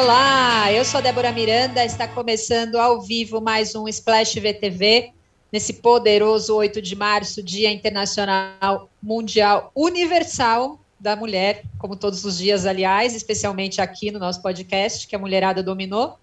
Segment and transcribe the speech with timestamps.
[0.00, 5.12] Olá, eu sou Débora Miranda, está começando ao vivo mais um Splash VTV,
[5.50, 12.64] nesse poderoso 8 de março, Dia Internacional Mundial Universal da Mulher, como todos os dias,
[12.64, 16.16] aliás, especialmente aqui no nosso podcast, que a mulherada dominou.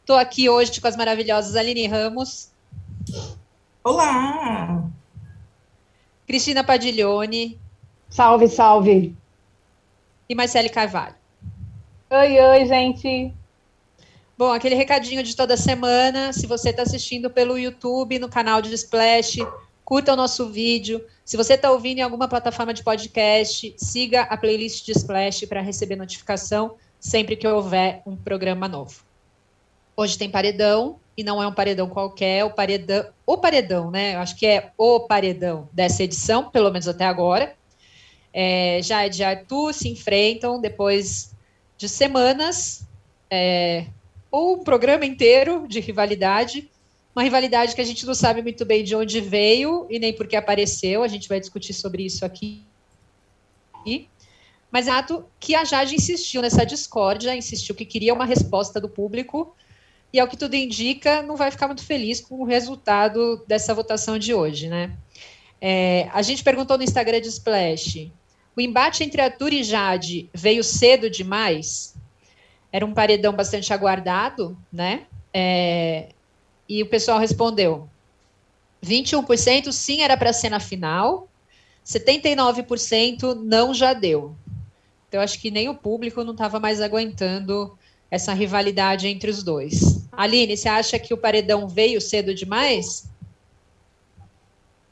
[0.00, 2.50] Estou aqui hoje com as maravilhosas Aline Ramos.
[3.82, 4.84] Olá!
[6.26, 7.58] Cristina Padiglione.
[8.10, 9.16] Salve, salve!
[10.28, 11.21] E Marcele Carvalho.
[12.14, 13.32] Oi, oi, gente!
[14.36, 16.30] Bom, aquele recadinho de toda semana.
[16.30, 19.38] Se você está assistindo pelo YouTube, no canal de Splash,
[19.82, 21.02] curta o nosso vídeo.
[21.24, 25.62] Se você está ouvindo em alguma plataforma de podcast, siga a playlist de Splash para
[25.62, 29.02] receber notificação sempre que houver um programa novo.
[29.96, 34.16] Hoje tem paredão, e não é um paredão qualquer, o paredão, o paredão, né?
[34.16, 37.54] Eu acho que é o paredão dessa edição, pelo menos até agora.
[38.34, 41.31] É, já é de Arthur se enfrentam depois
[41.82, 42.86] de semanas
[43.28, 43.86] é,
[44.30, 46.70] ou um programa inteiro de rivalidade,
[47.12, 50.28] uma rivalidade que a gente não sabe muito bem de onde veio e nem por
[50.28, 52.62] que apareceu, a gente vai discutir sobre isso aqui.
[54.70, 58.88] Mas é ato que a Jade insistiu nessa discórdia, insistiu que queria uma resposta do
[58.88, 59.52] público,
[60.12, 64.20] e ao que tudo indica, não vai ficar muito feliz com o resultado dessa votação
[64.20, 64.96] de hoje, né?
[65.60, 68.12] É, a gente perguntou no Instagram de Splash,
[68.56, 71.94] o embate entre Arthur e Jade veio cedo demais?
[72.70, 75.06] Era um paredão bastante aguardado, né?
[75.32, 76.08] É,
[76.68, 77.88] e o pessoal respondeu:
[78.84, 81.28] 21% sim era para ser na final,
[81.84, 84.34] 79% não já deu.
[85.08, 87.76] Então, acho que nem o público não estava mais aguentando
[88.10, 90.06] essa rivalidade entre os dois.
[90.12, 93.10] Aline, você acha que o paredão veio cedo demais?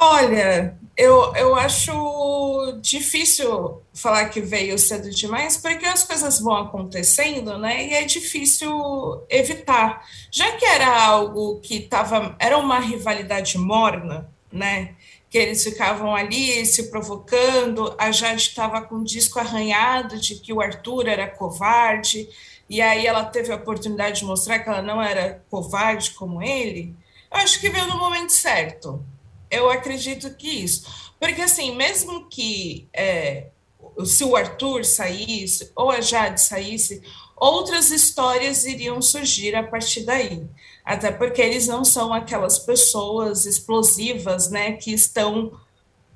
[0.02, 7.58] Olha, eu, eu acho difícil falar que veio cedo demais, porque as coisas vão acontecendo,
[7.58, 7.86] né?
[7.86, 10.02] E é difícil evitar.
[10.30, 14.94] Já que era algo que estava, era uma rivalidade morna, né?
[15.28, 20.50] Que eles ficavam ali se provocando, a Jade estava com o disco arranhado de que
[20.50, 22.26] o Arthur era covarde,
[22.70, 26.96] e aí ela teve a oportunidade de mostrar que ela não era covarde como ele.
[27.30, 29.04] Eu acho que veio no momento certo
[29.50, 31.10] eu acredito que isso.
[31.18, 33.46] Porque, assim, mesmo que é,
[34.04, 37.02] se o Arthur saísse, ou a Jade saísse,
[37.36, 40.46] outras histórias iriam surgir a partir daí.
[40.84, 45.52] Até porque eles não são aquelas pessoas explosivas, né, que estão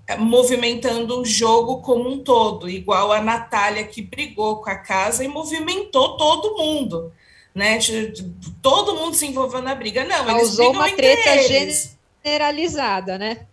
[0.07, 5.25] é, movimentando o jogo como um todo, igual a Natália que brigou com a casa
[5.25, 7.13] e movimentou todo mundo,
[7.55, 7.79] né?
[8.61, 10.05] Todo mundo se envolveu na briga.
[10.05, 13.47] Não, eles Causou uma treta eles generalizada, né?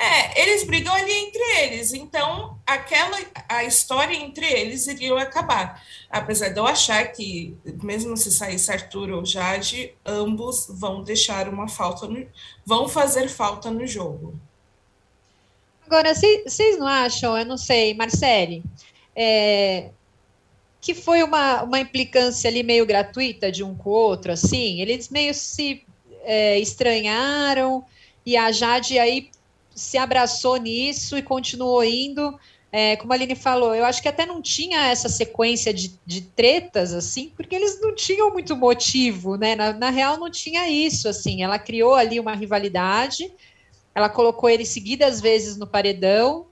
[0.00, 5.82] É, eles brigam ali entre eles, então aquela a história entre eles iria acabar.
[6.08, 11.66] Apesar de eu achar que, mesmo se saísse Arthur ou Jade, ambos vão deixar uma
[11.66, 12.24] falta, no,
[12.64, 14.38] vão fazer falta no jogo.
[15.84, 18.62] Agora, vocês não acham, eu não sei, Marcele,
[19.16, 19.90] é,
[20.80, 24.80] que foi uma, uma implicância ali meio gratuita de um com o outro, assim?
[24.80, 25.84] Eles meio se
[26.22, 27.84] é, estranharam
[28.28, 29.30] e a Jade aí
[29.74, 32.38] se abraçou nisso e continuou indo.
[32.70, 36.20] É, como a Aline falou, eu acho que até não tinha essa sequência de, de
[36.20, 39.56] tretas, assim, porque eles não tinham muito motivo, né?
[39.56, 41.42] Na, na, real, não tinha isso, assim.
[41.42, 43.32] Ela criou ali uma rivalidade,
[43.94, 46.44] ela colocou ele seguidas vezes no paredão,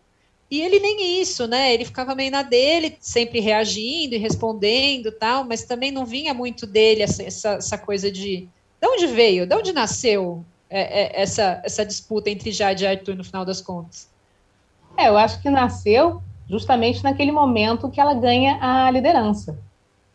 [0.51, 1.75] e ele nem isso, né?
[1.75, 6.67] Ele ficava meio na dele, sempre reagindo e respondendo tal, mas também não vinha muito
[6.67, 8.49] dele essa, essa, essa coisa de.
[8.81, 9.47] De onde veio?
[9.47, 13.61] De onde nasceu é, é, essa, essa disputa entre Jade e Arthur no final das
[13.61, 14.11] contas?
[14.97, 19.59] É, eu acho que nasceu justamente naquele momento que ela ganha a liderança,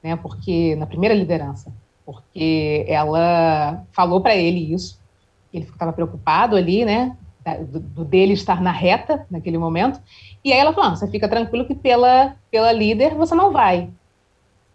[0.04, 0.16] né?
[0.16, 1.72] Porque na primeira liderança,
[2.06, 5.00] porque ela falou para ele isso,
[5.54, 7.16] ele estava preocupado ali, né?
[7.68, 10.00] Do, do, dele estar na reta naquele momento,
[10.44, 13.90] e aí ela falou: ah, você fica tranquilo que pela, pela líder você não vai.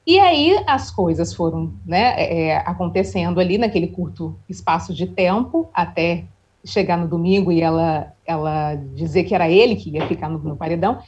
[0.06, 5.68] E aí as coisas foram né, é, é, acontecendo ali naquele curto espaço de tempo,
[5.74, 6.24] até
[6.64, 10.56] chegar no domingo e ela, ela dizer que era ele que ia ficar no, no
[10.56, 11.00] paredão,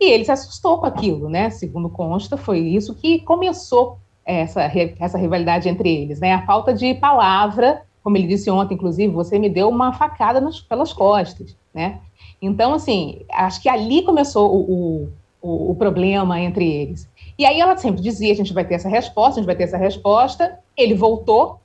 [0.00, 1.50] e ele se assustou com aquilo, né?
[1.50, 4.62] Segundo consta, foi isso que começou essa,
[4.98, 6.32] essa rivalidade entre eles, né?
[6.32, 10.60] A falta de palavra, como ele disse ontem, inclusive, você me deu uma facada nas,
[10.60, 12.00] pelas costas, né?
[12.40, 15.08] Então, assim, acho que ali começou o, o,
[15.44, 17.06] o problema entre eles.
[17.38, 19.64] E aí ela sempre dizia: a gente vai ter essa resposta, a gente vai ter
[19.64, 20.58] essa resposta.
[20.76, 21.60] Ele voltou.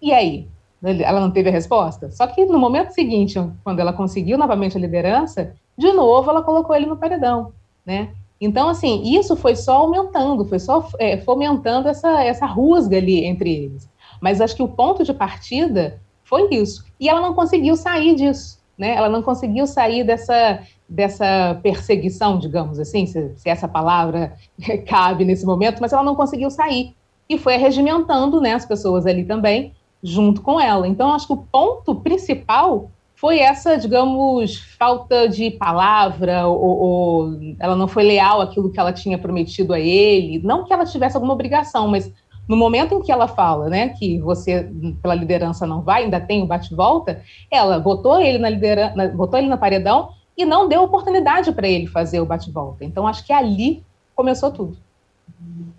[0.00, 0.46] E aí?
[0.82, 2.10] Ela não teve a resposta?
[2.10, 6.74] Só que no momento seguinte, quando ela conseguiu novamente a liderança, de novo ela colocou
[6.74, 7.52] ele no paredão,
[7.84, 8.10] né?
[8.40, 13.52] Então, assim, isso foi só aumentando, foi só é, fomentando essa, essa rusga ali entre
[13.52, 13.90] eles.
[14.22, 16.84] Mas acho que o ponto de partida foi isso.
[16.98, 18.94] E ela não conseguiu sair disso, né?
[18.94, 24.34] Ela não conseguiu sair dessa, dessa perseguição, digamos assim, se, se essa palavra
[24.88, 26.94] cabe nesse momento, mas ela não conseguiu sair.
[27.28, 29.72] E foi regimentando né, as pessoas ali também,
[30.02, 30.88] junto com ela.
[30.88, 37.76] Então, acho que o ponto principal foi essa, digamos, falta de palavra, ou, ou, ela
[37.76, 40.40] não foi leal àquilo que ela tinha prometido a ele.
[40.42, 42.12] Não que ela tivesse alguma obrigação, mas
[42.48, 44.68] no momento em que ela fala, né, que você
[45.00, 49.48] pela liderança não vai, ainda tem o bate-volta, ela botou ele na liderança, botou ele
[49.48, 52.84] na paredão e não deu oportunidade para ele fazer o bate-volta.
[52.84, 53.84] Então acho que ali
[54.14, 54.76] começou tudo.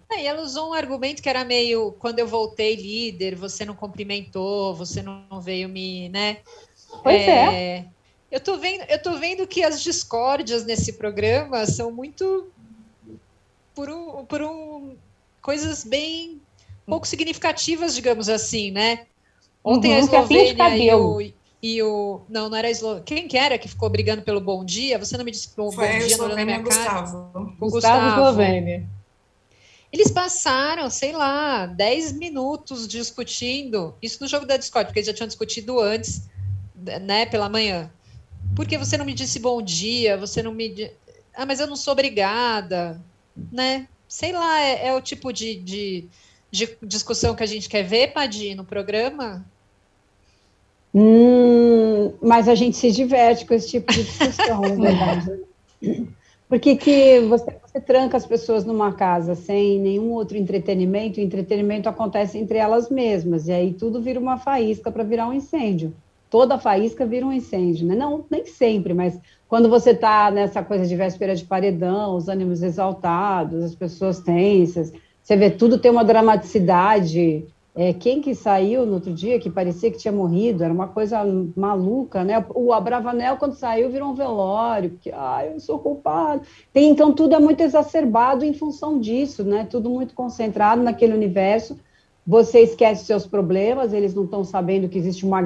[0.09, 3.75] É, e ela usou um argumento que era meio quando eu voltei líder, você não
[3.75, 6.37] cumprimentou, você não veio me, né?
[7.03, 7.63] Pois é.
[7.77, 7.85] é.
[8.31, 12.47] Eu tô vendo, eu tô vendo que as discórdias nesse programa são muito
[13.75, 14.95] por um, por um
[15.41, 16.41] coisas bem
[16.85, 19.05] pouco significativas, digamos assim, né?
[19.63, 22.21] Ontem uhum, a Eslovênia e o, e o.
[22.27, 23.03] Não, não era a Eslovênia.
[23.03, 24.97] Quem que era que ficou brigando pelo bom dia?
[24.97, 27.31] Você não me disse bom, Foi bom dia no na minha Gustavo.
[27.33, 27.45] cara?
[27.45, 28.89] O Gustavo, Gustavo Eslovênia.
[29.91, 33.93] Eles passaram, sei lá, 10 minutos discutindo.
[34.01, 36.29] Isso no jogo da Discord, porque eles já tinham discutido antes,
[36.75, 37.91] né, pela manhã.
[38.55, 40.17] Por que você não me disse bom dia?
[40.17, 40.91] Você não me.
[41.35, 43.01] Ah, mas eu não sou obrigada,
[43.51, 43.87] né?
[44.07, 46.09] Sei lá, é, é o tipo de, de
[46.51, 49.45] de discussão que a gente quer ver, Padir, no programa?
[50.93, 55.39] Hum, mas a gente se diverte com esse tipo de discussão, na verdade.
[56.49, 61.87] Porque que você, você, tranca as pessoas numa casa sem nenhum outro entretenimento, o entretenimento
[61.87, 65.93] acontece entre elas mesmas, e aí tudo vira uma faísca para virar um incêndio.
[66.29, 67.95] Toda faísca vira um incêndio, né?
[67.95, 69.17] Não, nem sempre, mas
[69.47, 74.91] quando você está nessa coisa de véspera de paredão, os ânimos exaltados, as pessoas tensas,
[75.23, 77.45] você vê, tudo tem uma dramaticidade.
[77.73, 81.23] É, quem que saiu no outro dia que parecia que tinha morrido, era uma coisa
[81.55, 82.45] maluca, né?
[82.53, 86.41] O Abravanel, quando saiu, virou um velório, porque, ah, eu sou culpado.
[86.73, 89.65] Tem, então, tudo é muito exacerbado em função disso, né?
[89.69, 91.77] Tudo muito concentrado naquele universo.
[92.27, 95.39] Você esquece seus problemas, eles não estão sabendo que existe uma,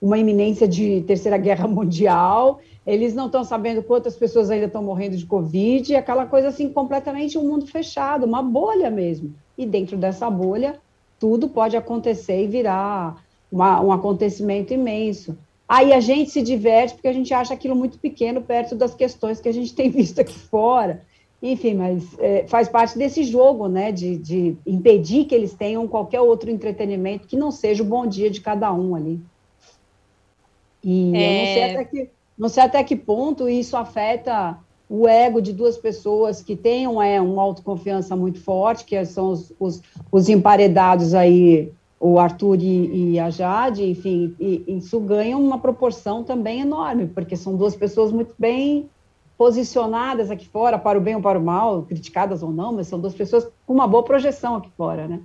[0.00, 5.16] uma iminência de terceira guerra mundial, eles não estão sabendo quantas pessoas ainda estão morrendo
[5.16, 9.34] de Covid, aquela coisa assim, completamente um mundo fechado, uma bolha mesmo.
[9.56, 10.80] E dentro dessa bolha,
[11.20, 13.22] tudo pode acontecer e virar
[13.52, 15.36] uma, um acontecimento imenso.
[15.68, 19.40] Aí a gente se diverte porque a gente acha aquilo muito pequeno perto das questões
[19.40, 21.02] que a gente tem visto aqui fora.
[21.42, 26.20] Enfim, mas é, faz parte desse jogo, né, de, de impedir que eles tenham qualquer
[26.20, 29.20] outro entretenimento que não seja o bom dia de cada um ali.
[30.82, 31.20] E é...
[31.20, 34.58] eu não sei até que não sei até que ponto isso afeta
[34.90, 36.58] o ego de duas pessoas que
[36.88, 42.58] uma, é, uma autoconfiança muito forte, que são os, os, os emparedados aí, o Arthur
[42.60, 47.76] e, e a Jade, enfim, e, isso ganha uma proporção também enorme, porque são duas
[47.76, 48.90] pessoas muito bem
[49.38, 52.98] posicionadas aqui fora, para o bem ou para o mal, criticadas ou não, mas são
[52.98, 55.20] duas pessoas com uma boa projeção aqui fora, né?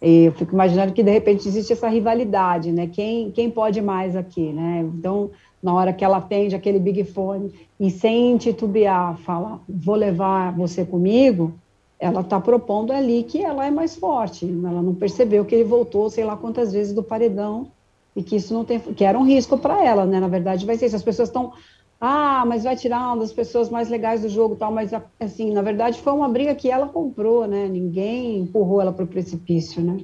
[0.00, 2.86] E eu fico imaginando que, de repente, existe essa rivalidade, né?
[2.86, 4.86] Quem, quem pode mais aqui, né?
[4.94, 5.30] Então,
[5.66, 10.84] na hora que ela atende aquele big fone e sem titubear fala, vou levar você
[10.84, 11.54] comigo,
[11.98, 14.44] ela está propondo ali que ela é mais forte.
[14.44, 17.66] Ela não percebeu que ele voltou, sei lá quantas vezes do paredão
[18.14, 20.20] e que isso não tem, que era um risco para ela, né?
[20.20, 20.94] Na verdade, vai ser isso.
[20.94, 21.52] As pessoas estão,
[22.00, 24.70] ah, mas vai tirar uma das pessoas mais legais do jogo, tal.
[24.70, 27.66] Mas assim, na verdade, foi uma briga que ela comprou, né?
[27.66, 29.98] Ninguém empurrou ela para o precipício, né?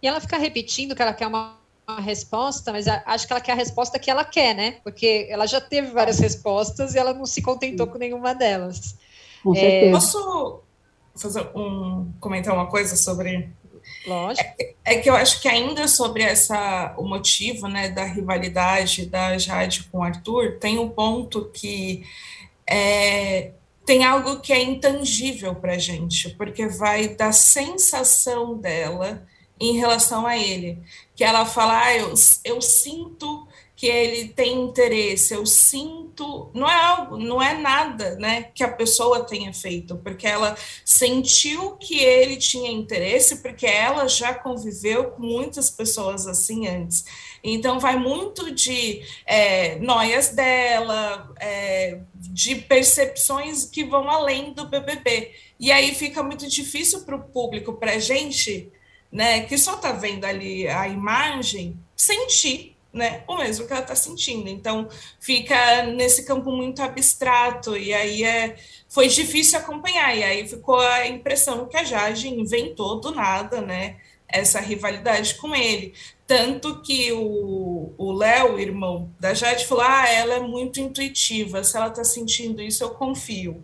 [0.00, 1.61] E ela fica repetindo que ela quer uma uma
[2.00, 4.76] resposta, mas acho que ela quer a resposta que ela quer, né?
[4.84, 8.96] Porque ela já teve várias respostas e ela não se contentou com nenhuma delas.
[9.42, 9.90] Com é...
[9.90, 10.60] Posso
[11.14, 13.50] fazer um comentar uma coisa sobre
[14.06, 14.48] Lógico.
[14.58, 19.36] É, é, que eu acho que ainda sobre essa o motivo, né, da rivalidade da
[19.38, 22.04] Jade com o Arthur, tem um ponto que
[22.66, 23.52] é,
[23.84, 29.26] tem algo que é intangível para gente, porque vai da sensação dela
[29.68, 30.78] em relação a ele
[31.14, 32.12] que ela fala, ah, eu,
[32.44, 38.44] eu sinto que ele tem interesse, eu sinto, não é algo, não é nada, né,
[38.54, 44.34] que a pessoa tenha feito, porque ela sentiu que ele tinha interesse, porque ela já
[44.34, 47.04] conviveu com muitas pessoas assim antes.
[47.42, 55.32] Então, vai muito de é, noias dela, é, de percepções que vão além do BBB.
[55.58, 58.70] E aí fica muito difícil para o público, para a gente,
[59.12, 63.94] né, que só está vendo ali a imagem, sentir né, o mesmo que ela está
[63.94, 64.48] sentindo.
[64.48, 64.88] Então,
[65.20, 68.56] fica nesse campo muito abstrato, e aí é,
[68.88, 73.96] foi difícil acompanhar, e aí ficou a impressão que a Jade inventou do nada, né,
[74.28, 75.94] essa rivalidade com ele.
[76.26, 81.88] Tanto que o Léo, irmão da Jade, falou: ah, ela é muito intuitiva, se ela
[81.88, 83.62] está sentindo isso, eu confio.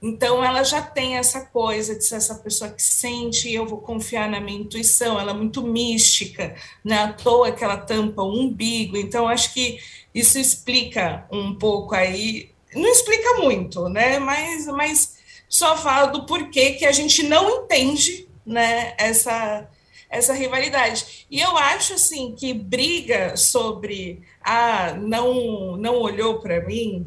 [0.00, 4.28] Então, ela já tem essa coisa de ser essa pessoa que sente, eu vou confiar
[4.28, 6.98] na minha intuição, ela é muito mística, né?
[6.98, 8.96] À toa que ela tampa o umbigo.
[8.96, 9.78] Então, acho que
[10.14, 14.18] isso explica um pouco aí, não explica muito, né?
[14.18, 15.16] Mas, mas
[15.48, 18.94] só fala do porquê que a gente não entende, né?
[18.98, 19.68] Essa,
[20.10, 21.26] essa rivalidade.
[21.30, 27.06] E eu acho assim que briga sobre ah, não não olhou para mim,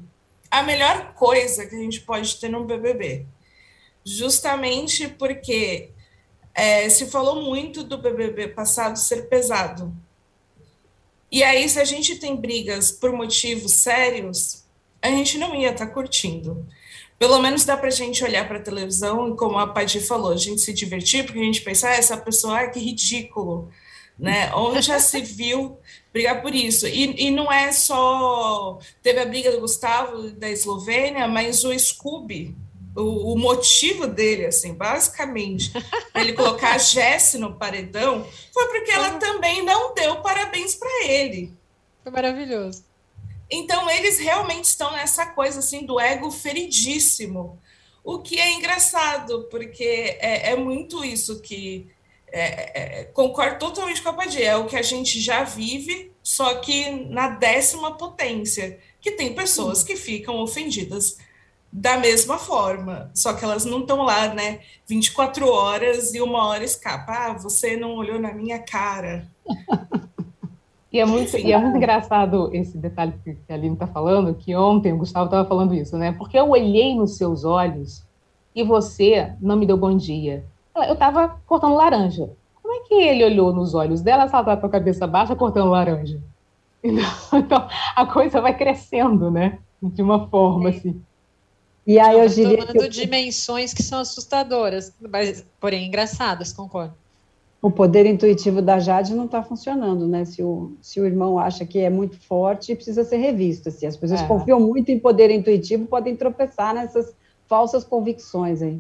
[0.50, 3.26] a melhor coisa que a gente pode ter no BBB.
[4.04, 5.92] Justamente porque
[6.54, 9.94] é, se falou muito do BBB passado ser pesado.
[11.32, 14.64] E aí, se a gente tem brigas por motivos sérios,
[15.02, 16.66] a gente não ia estar tá curtindo.
[17.20, 20.32] Pelo menos dá para a gente olhar para a televisão e, como a Paty falou,
[20.32, 23.70] a gente se divertir, porque a gente pensa, ah, essa pessoa, ah, que ridículo.
[24.20, 24.54] Né?
[24.54, 25.80] Onde já se viu
[26.12, 26.86] brigar por isso.
[26.88, 28.80] E, e não é só.
[29.02, 32.56] Teve a briga do Gustavo da Eslovênia, mas o Scooby,
[32.96, 35.72] o, o motivo dele, assim, basicamente,
[36.16, 41.54] ele colocar a Jess no paredão, foi porque ela também não deu parabéns para ele.
[42.04, 42.84] Foi maravilhoso.
[43.50, 47.60] Então, eles realmente estão nessa coisa assim do ego feridíssimo.
[48.04, 51.88] O que é engraçado, porque é, é muito isso que
[52.32, 56.56] é, é, concordo totalmente com a Padia, é o que a gente já vive, só
[56.56, 61.18] que na décima potência, que tem pessoas que ficam ofendidas
[61.72, 66.64] da mesma forma, só que elas não estão lá, né, 24 horas e uma hora
[66.64, 69.28] escapa, ah, você não olhou na minha cara.
[70.92, 74.56] E é muito, e é muito engraçado esse detalhe que a Aline está falando, que
[74.56, 76.14] ontem o Gustavo estava falando isso, né?
[76.14, 78.04] Porque eu olhei nos seus olhos
[78.56, 80.44] e você não me deu bom dia
[80.84, 82.30] eu estava cortando laranja.
[82.62, 85.36] Como é que ele olhou nos olhos dela se ela estava com a cabeça baixa
[85.36, 86.20] cortando laranja?
[86.82, 89.60] Então, então, a coisa vai crescendo, né?
[89.84, 91.02] De uma forma assim.
[91.86, 92.90] E aí eu diria tomando que eu...
[92.90, 96.94] dimensões que são assustadoras, mas, porém engraçadas, concordo.
[97.62, 100.24] O poder intuitivo da Jade não está funcionando, né?
[100.24, 103.68] Se o, se o irmão acha que é muito forte, precisa ser revisto.
[103.68, 103.86] Assim.
[103.86, 104.28] As pessoas é.
[104.28, 107.14] confiam muito em poder intuitivo, podem tropeçar nessas
[107.48, 108.80] falsas convicções aí.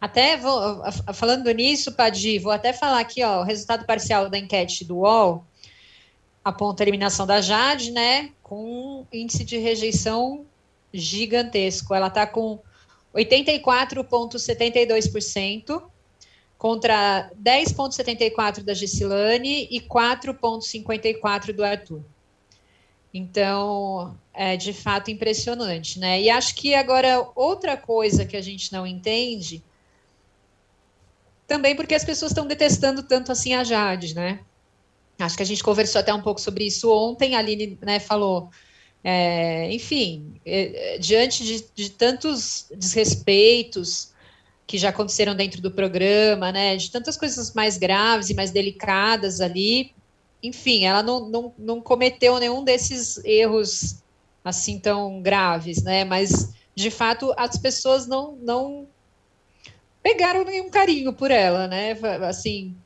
[0.00, 0.82] Até vou,
[1.14, 5.44] falando nisso, Padi, vou até falar aqui, ó, o resultado parcial da enquete do UOL
[6.44, 10.44] aponta a eliminação da Jade, né, com índice de rejeição
[10.92, 11.94] gigantesco.
[11.94, 12.58] Ela está com
[13.14, 15.82] 84,72%
[16.58, 22.02] contra 10,74% da Gessilane e 4,54% do Arthur.
[23.12, 26.20] Então, é de fato impressionante, né?
[26.20, 29.62] E acho que agora outra coisa que a gente não entende
[31.46, 34.40] também porque as pessoas estão detestando tanto assim a Jade, né?
[35.18, 37.34] Acho que a gente conversou até um pouco sobre isso ontem.
[37.34, 38.50] A Aline né, falou,
[39.02, 44.12] é, enfim, é, diante de, de, tantos desrespeitos
[44.66, 49.40] que já aconteceram dentro do programa, né, de tantas coisas mais graves e mais delicadas
[49.40, 49.92] ali,
[50.42, 54.02] enfim, ela não, não, não cometeu nenhum desses erros
[54.44, 56.04] assim tão graves, né?
[56.04, 58.86] Mas de fato as pessoas não, não
[60.04, 61.92] pegaram nenhum carinho por ela, né?
[62.28, 62.76] Assim,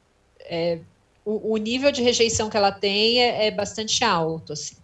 [0.43, 0.79] é,
[1.25, 4.53] o, o, nível de rejeição que ela tem é, é bastante alto.
[4.53, 4.77] Assim.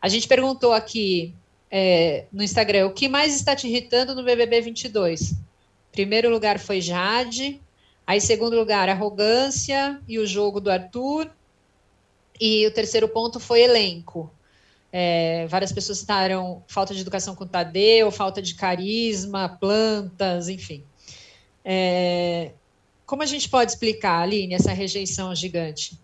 [0.00, 1.34] A gente perguntou aqui
[1.70, 5.34] é, no Instagram o que mais está te irritando no BBB 22.
[5.92, 7.60] Primeiro lugar foi Jade,
[8.06, 11.30] aí segundo lugar arrogância e o jogo do Arthur,
[12.40, 14.32] e o terceiro ponto foi elenco.
[14.90, 20.82] É, várias pessoas citaram falta de educação com Tadeu, falta de carisma, plantas, enfim.
[21.64, 22.52] É,
[23.06, 25.98] como a gente pode explicar, Aline, essa rejeição gigante?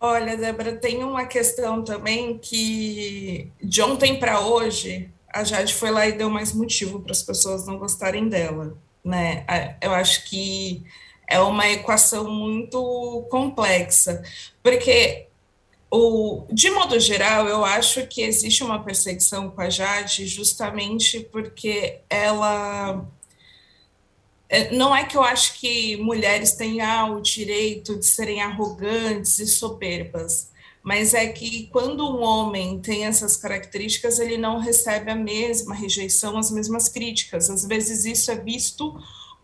[0.00, 6.06] Olha, Débora, tem uma questão também que de ontem para hoje a Jade foi lá
[6.06, 9.44] e deu mais motivo para as pessoas não gostarem dela, né?
[9.80, 10.82] Eu acho que
[11.28, 14.22] é uma equação muito complexa,
[14.62, 15.26] porque
[15.90, 22.00] o, de modo geral, eu acho que existe uma perseguição com a Jade justamente porque
[22.08, 23.04] ela é,
[24.72, 29.46] não é que eu acho que mulheres tenham ah, o direito de serem arrogantes e
[29.46, 30.50] soberbas,
[30.82, 36.36] mas é que quando um homem tem essas características, ele não recebe a mesma rejeição,
[36.36, 37.48] as mesmas críticas.
[37.48, 38.94] Às vezes isso é visto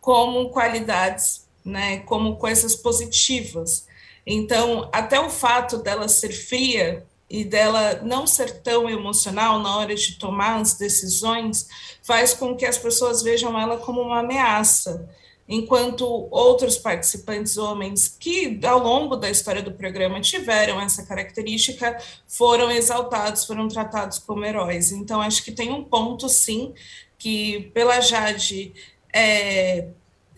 [0.00, 3.86] como qualidades, né, como coisas positivas.
[4.26, 9.94] Então, até o fato dela ser fria e dela não ser tão emocional na hora
[9.94, 11.68] de tomar as decisões
[12.02, 15.08] faz com que as pessoas vejam ela como uma ameaça,
[15.48, 21.96] enquanto outros participantes homens que ao longo da história do programa tiveram essa característica
[22.26, 24.90] foram exaltados, foram tratados como heróis.
[24.90, 26.74] Então acho que tem um ponto sim
[27.16, 28.72] que pela Jade
[29.12, 29.86] é,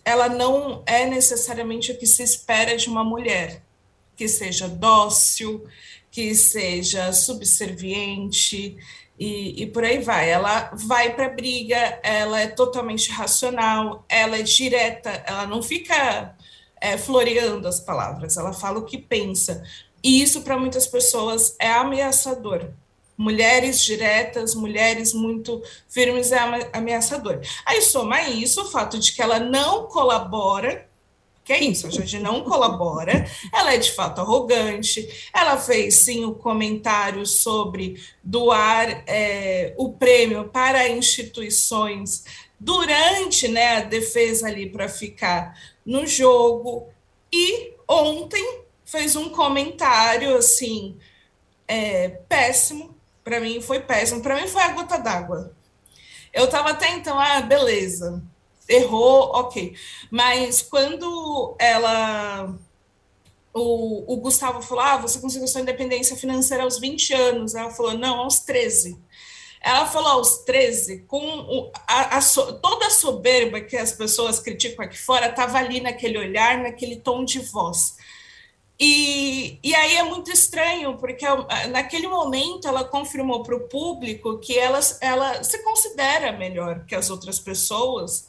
[0.04, 3.62] ela não é necessariamente o que se espera de uma mulher
[4.16, 5.66] que seja dócil,
[6.12, 8.76] que seja subserviente
[9.19, 10.31] e, e por aí vai.
[10.31, 16.37] Ela vai para a briga, ela é totalmente racional, ela é direta, ela não fica
[16.78, 19.64] é, floreando as palavras, ela fala o que pensa.
[20.04, 22.71] E isso para muitas pessoas é ameaçador.
[23.16, 26.38] Mulheres diretas, mulheres muito firmes é
[26.73, 27.40] ameaçador.
[27.64, 30.91] Aí soma isso o fato de que ela não colabora
[31.44, 36.25] que é isso, a gente não colabora, ela é de fato arrogante, ela fez sim
[36.25, 42.25] o comentário sobre doar é, o prêmio para instituições
[42.58, 46.88] durante né, a defesa ali para ficar no jogo,
[47.32, 50.96] e ontem fez um comentário assim
[51.66, 52.94] é, péssimo,
[53.25, 55.52] para mim foi péssimo, para mim foi a gota d'água.
[56.32, 58.22] Eu estava até então, ah, beleza,
[58.69, 59.75] errou, ok.
[60.11, 62.54] Mas quando ela.
[63.54, 67.54] O, o Gustavo falou: Ah, você conseguiu sua independência financeira aos 20 anos.
[67.54, 68.99] Ela falou: Não, aos 13.
[69.64, 72.21] Ela falou aos 13, com o, a, a,
[72.61, 77.25] toda a soberba que as pessoas criticam aqui fora, estava ali naquele olhar, naquele tom
[77.25, 77.95] de voz.
[78.85, 81.25] E, e aí é muito estranho, porque
[81.71, 87.09] naquele momento ela confirmou para o público que ela, ela se considera melhor que as
[87.09, 88.28] outras pessoas,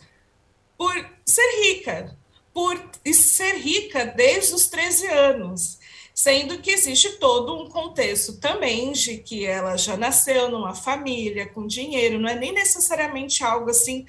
[0.77, 0.93] por
[1.25, 2.17] ser rica,
[2.53, 2.79] por
[3.13, 5.79] ser rica desde os 13 anos,
[6.13, 11.65] sendo que existe todo um contexto também de que ela já nasceu numa família com
[11.65, 14.05] dinheiro, não é nem necessariamente algo assim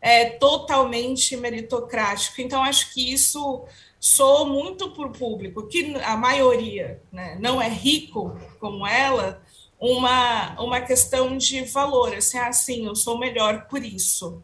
[0.00, 2.40] é, totalmente meritocrático.
[2.40, 3.64] Então, acho que isso
[4.00, 9.40] soa muito para o público, que a maioria né, não é rico como ela,
[9.78, 14.42] uma, uma questão de valor, assim, assim, eu sou melhor por isso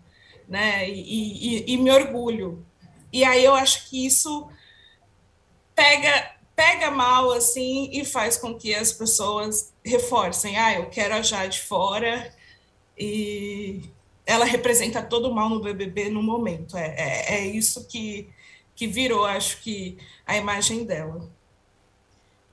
[0.48, 0.88] né?
[0.88, 2.64] E, e, e, me orgulho.
[3.12, 4.48] E aí eu acho que isso
[5.74, 11.22] pega pega mal assim e faz com que as pessoas reforcem, ah, eu quero a
[11.22, 12.34] Jade fora
[12.98, 13.82] e
[14.26, 16.76] ela representa todo o mal no BBB no momento.
[16.76, 18.28] É, é, é isso que,
[18.74, 21.30] que virou, acho que, a imagem dela.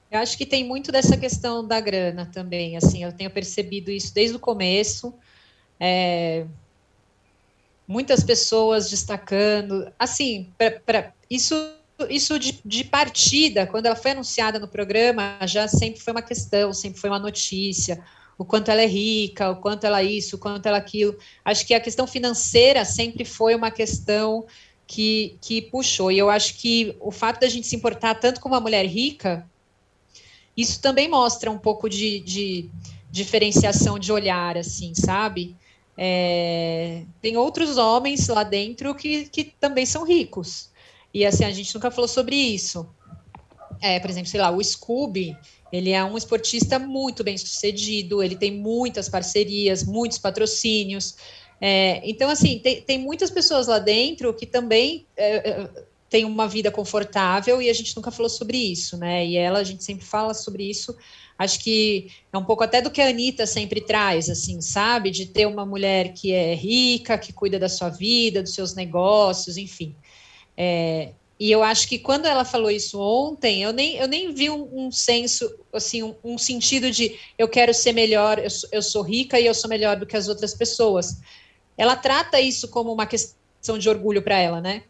[0.10, 4.14] Eu acho que tem muito dessa questão da grana também, assim, eu tenho percebido isso
[4.14, 5.14] desde o começo.
[5.80, 6.46] É,
[7.88, 9.92] muitas pessoas destacando.
[9.98, 11.56] Assim, para isso
[12.10, 16.74] isso de, de, partida, quando ela foi anunciada no programa, já sempre foi uma questão,
[16.74, 18.04] sempre foi uma notícia,
[18.38, 21.18] o quanto ela é rica, o quanto ela é isso, o quanto ela é aquilo.
[21.44, 24.46] Acho que a questão financeira sempre foi uma questão
[24.86, 26.12] que, que puxou.
[26.12, 29.50] E eu acho que o fato da gente se importar tanto com uma mulher rica,
[30.56, 32.70] isso também mostra um pouco de, de
[33.10, 35.56] diferenciação de olhar, assim, sabe?
[35.98, 40.70] É, tem outros homens lá dentro que, que também são ricos.
[41.14, 42.88] E assim, a gente nunca falou sobre isso.
[43.82, 45.38] É, por exemplo, sei lá, o Scooby,
[45.72, 51.16] ele é um esportista muito bem sucedido, ele tem muitas parcerias, muitos patrocínios.
[51.62, 56.48] É, então, assim, tem, tem muitas pessoas lá dentro que também é, é têm uma
[56.48, 59.26] vida confortável e a gente nunca falou sobre isso, né?
[59.26, 60.96] E ela, a gente sempre fala sobre isso
[61.38, 65.12] Acho que é um pouco até do que a Anitta sempre traz, assim, sabe?
[65.12, 69.58] De ter uma mulher que é rica, que cuida da sua vida, dos seus negócios,
[69.58, 69.94] enfim.
[70.56, 74.50] É, e eu acho que quando ela falou isso ontem, eu nem, eu nem vi
[74.50, 79.02] um, um senso, assim, um, um, sentido de eu quero ser melhor, eu, eu sou
[79.02, 81.20] rica e eu sou melhor do que as outras pessoas.
[81.78, 84.84] Ela trata isso como uma questão de orgulho para ela, né?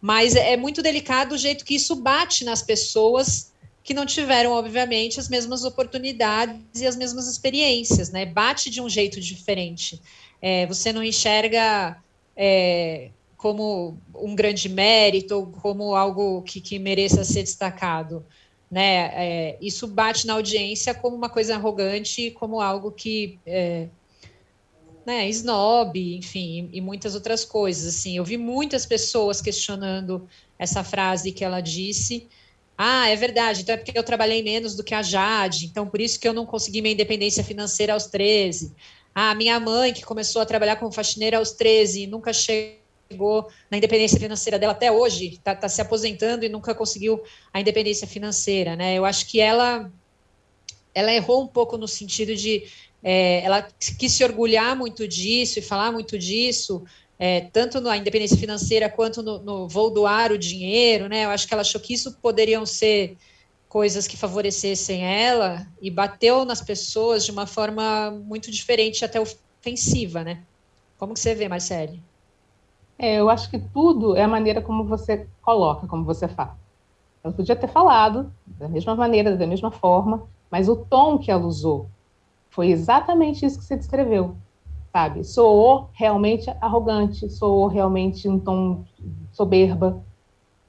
[0.00, 3.52] Mas é muito delicado o jeito que isso bate nas pessoas
[3.84, 8.24] que não tiveram, obviamente, as mesmas oportunidades e as mesmas experiências, né?
[8.24, 10.00] Bate de um jeito diferente.
[10.40, 12.02] É, você não enxerga
[12.34, 18.24] é, como um grande mérito, como algo que, que mereça ser destacado.
[18.70, 19.10] Né?
[19.12, 23.88] É, isso bate na audiência como uma coisa arrogante, como algo que é,
[25.04, 27.94] né, snob, enfim, e muitas outras coisas.
[27.94, 30.26] Assim, eu vi muitas pessoas questionando
[30.58, 32.26] essa frase que ela disse.
[32.76, 33.62] Ah, é verdade.
[33.62, 36.32] Então é porque eu trabalhei menos do que a Jade, então por isso que eu
[36.32, 38.74] não consegui minha independência financeira aos 13.
[39.14, 43.78] Ah, minha mãe, que começou a trabalhar como faxineira aos 13 e nunca chegou na
[43.78, 48.74] independência financeira dela até hoje, está tá se aposentando e nunca conseguiu a independência financeira,
[48.74, 48.94] né?
[48.98, 49.90] Eu acho que ela
[50.92, 52.64] ela errou um pouco no sentido de
[53.02, 56.82] é, ela quis se orgulhar muito disso e falar muito disso,
[57.18, 61.24] é, tanto na independência financeira quanto no, no vou doar o dinheiro, né?
[61.24, 63.16] Eu acho que ela achou que isso poderiam ser
[63.68, 70.22] coisas que favorecessem ela e bateu nas pessoas de uma forma muito diferente, até ofensiva,
[70.22, 70.44] né?
[70.98, 72.00] Como que você vê, Marcele?
[72.98, 76.56] É, eu acho que tudo é a maneira como você coloca, como você fala.
[77.22, 81.44] Ela podia ter falado da mesma maneira, da mesma forma, mas o tom que ela
[81.44, 81.88] usou
[82.50, 84.36] foi exatamente isso que você descreveu,
[84.94, 85.24] sabe?
[85.24, 88.84] Soou realmente arrogante, soou realmente um tom
[89.32, 90.00] soberba.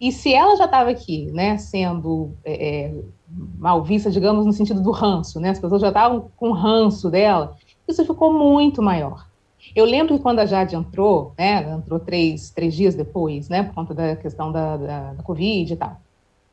[0.01, 2.93] E se ela já estava aqui, né, sendo é, é,
[3.59, 7.55] mal vista, digamos, no sentido do ranço, né, as pessoas já estavam com ranço dela,
[7.87, 9.27] isso ficou muito maior.
[9.75, 13.75] Eu lembro que quando a Jade entrou, né, entrou três, três dias depois, né, por
[13.75, 16.01] conta da questão da, da, da Covid e tal,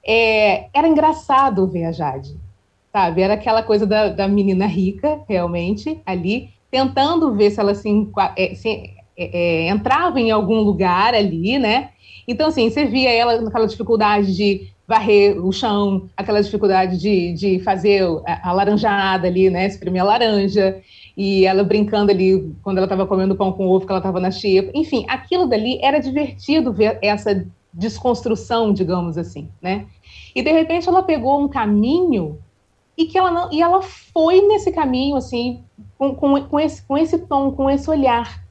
[0.07, 2.37] é, era engraçado ver a Jade,
[2.93, 3.23] sabe?
[3.23, 8.55] Era aquela coisa da, da menina rica, realmente, ali, tentando ver se ela se, é,
[8.55, 8.69] se
[9.15, 11.91] é, é, entrava em algum lugar ali, né?
[12.27, 17.61] Então, assim, você via ela naquela dificuldade de varrer o chão, aquela dificuldade de, de
[17.61, 19.67] fazer a, a laranjada ali, né?
[19.67, 20.81] Espremer a laranja,
[21.15, 24.31] e ela brincando ali quando ela estava comendo pão com ovo, que ela estava na
[24.31, 24.71] xepa.
[24.75, 29.85] Enfim, aquilo dali era divertido ver essa desconstrução, digamos assim, né?
[30.35, 32.39] E de repente ela pegou um caminho
[32.97, 35.65] e que ela não, e ela foi nesse caminho assim
[35.99, 38.43] com, com, com, esse, com esse tom, com esse olhar.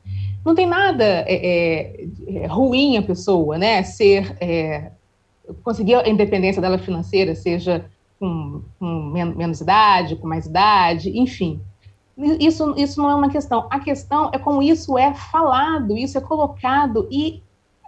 [0.43, 2.07] Não tem nada é, é,
[2.43, 3.83] é ruim a pessoa, né?
[3.83, 4.91] Ser é,
[5.63, 7.85] conseguir a independência dela financeira, seja
[8.19, 8.85] com, com
[9.35, 11.61] menos idade, com mais idade, enfim.
[12.39, 13.67] Isso, isso não é uma questão.
[13.69, 17.41] A questão é como isso é falado, isso é colocado e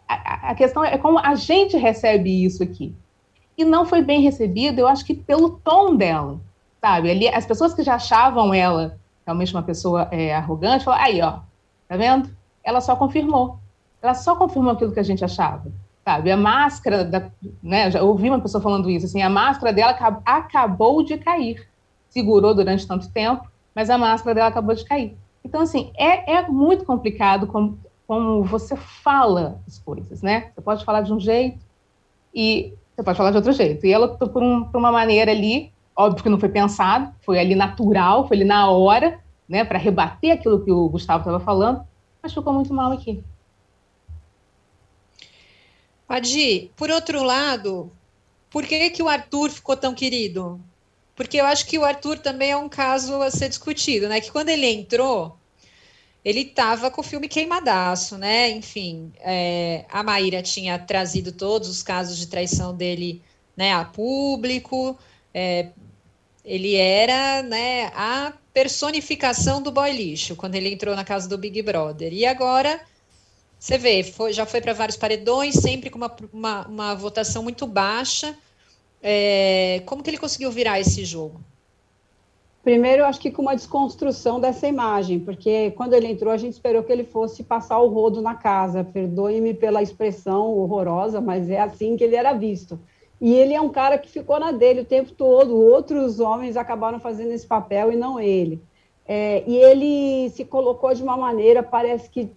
[0.08, 2.96] a, a questão é como a gente recebe isso aqui
[3.58, 6.40] e não foi bem recebido, eu acho que pelo tom dela,
[6.82, 7.12] sabe?
[7.12, 11.40] Ali, as pessoas que já achavam ela realmente uma pessoa é, arrogante, falaram, aí, ó,
[11.88, 12.30] tá vendo?
[12.64, 13.58] Ela só confirmou.
[14.02, 15.72] Ela só confirmou aquilo que a gente achava,
[16.04, 16.32] sabe?
[16.32, 17.30] A máscara, da,
[17.62, 21.68] né, já ouvi uma pessoa falando isso, assim, a máscara dela acabou de cair.
[22.10, 25.18] Segurou durante tanto tempo, mas a máscara dela acabou de cair.
[25.44, 30.52] Então, assim, é, é muito complicado como, como você fala as coisas, né?
[30.54, 31.60] Você pode falar de um jeito
[32.34, 33.86] e você pode falar de outro jeito.
[33.86, 37.40] E ela optou por, um, por uma maneira ali, óbvio que não foi pensado, foi
[37.40, 41.86] ali natural, foi ali na hora, né, para rebater aquilo que o Gustavo estava falando,
[42.22, 43.24] mas ficou muito mal aqui.
[46.08, 47.92] Adi, por outro lado,
[48.50, 50.62] por que, que o Arthur ficou tão querido?
[51.16, 54.22] Porque eu acho que o Arthur também é um caso a ser discutido, né?
[54.22, 55.38] Que quando ele entrou,
[56.24, 58.50] ele estava com o filme queimadaço, né?
[58.50, 63.22] Enfim, é, a Maíra tinha trazido todos os casos de traição dele
[63.58, 64.98] né, a público.
[65.34, 65.70] É,
[66.46, 71.62] ele era né, a personificação do boy lixo quando ele entrou na casa do Big
[71.62, 72.14] Brother.
[72.14, 72.82] E agora,
[73.60, 77.68] você vê, foi, já foi para vários paredões, sempre com uma, uma, uma votação muito
[77.68, 78.38] baixa.
[79.02, 81.44] É, como que ele conseguiu virar esse jogo?
[82.64, 86.54] Primeiro, eu acho que com uma desconstrução dessa imagem, porque quando ele entrou, a gente
[86.54, 88.86] esperou que ele fosse passar o rodo na casa.
[88.86, 92.80] Perdoe-me pela expressão horrorosa, mas é assim que ele era visto.
[93.20, 95.58] E ele é um cara que ficou na dele o tempo todo.
[95.58, 98.62] Outros homens acabaram fazendo esse papel e não ele.
[99.06, 102.32] É, e ele se colocou de uma maneira, parece que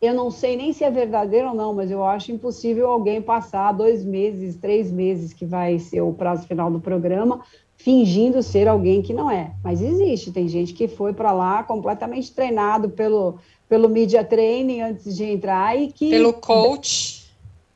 [0.00, 3.72] eu não sei nem se é verdadeiro ou não, mas eu acho impossível alguém passar
[3.72, 7.40] dois meses, três meses, que vai ser o prazo final do programa,
[7.82, 9.52] fingindo ser alguém que não é.
[9.62, 15.16] Mas existe, tem gente que foi para lá completamente treinado pelo, pelo media training antes
[15.16, 16.10] de entrar e que.
[16.10, 17.22] Pelo coach.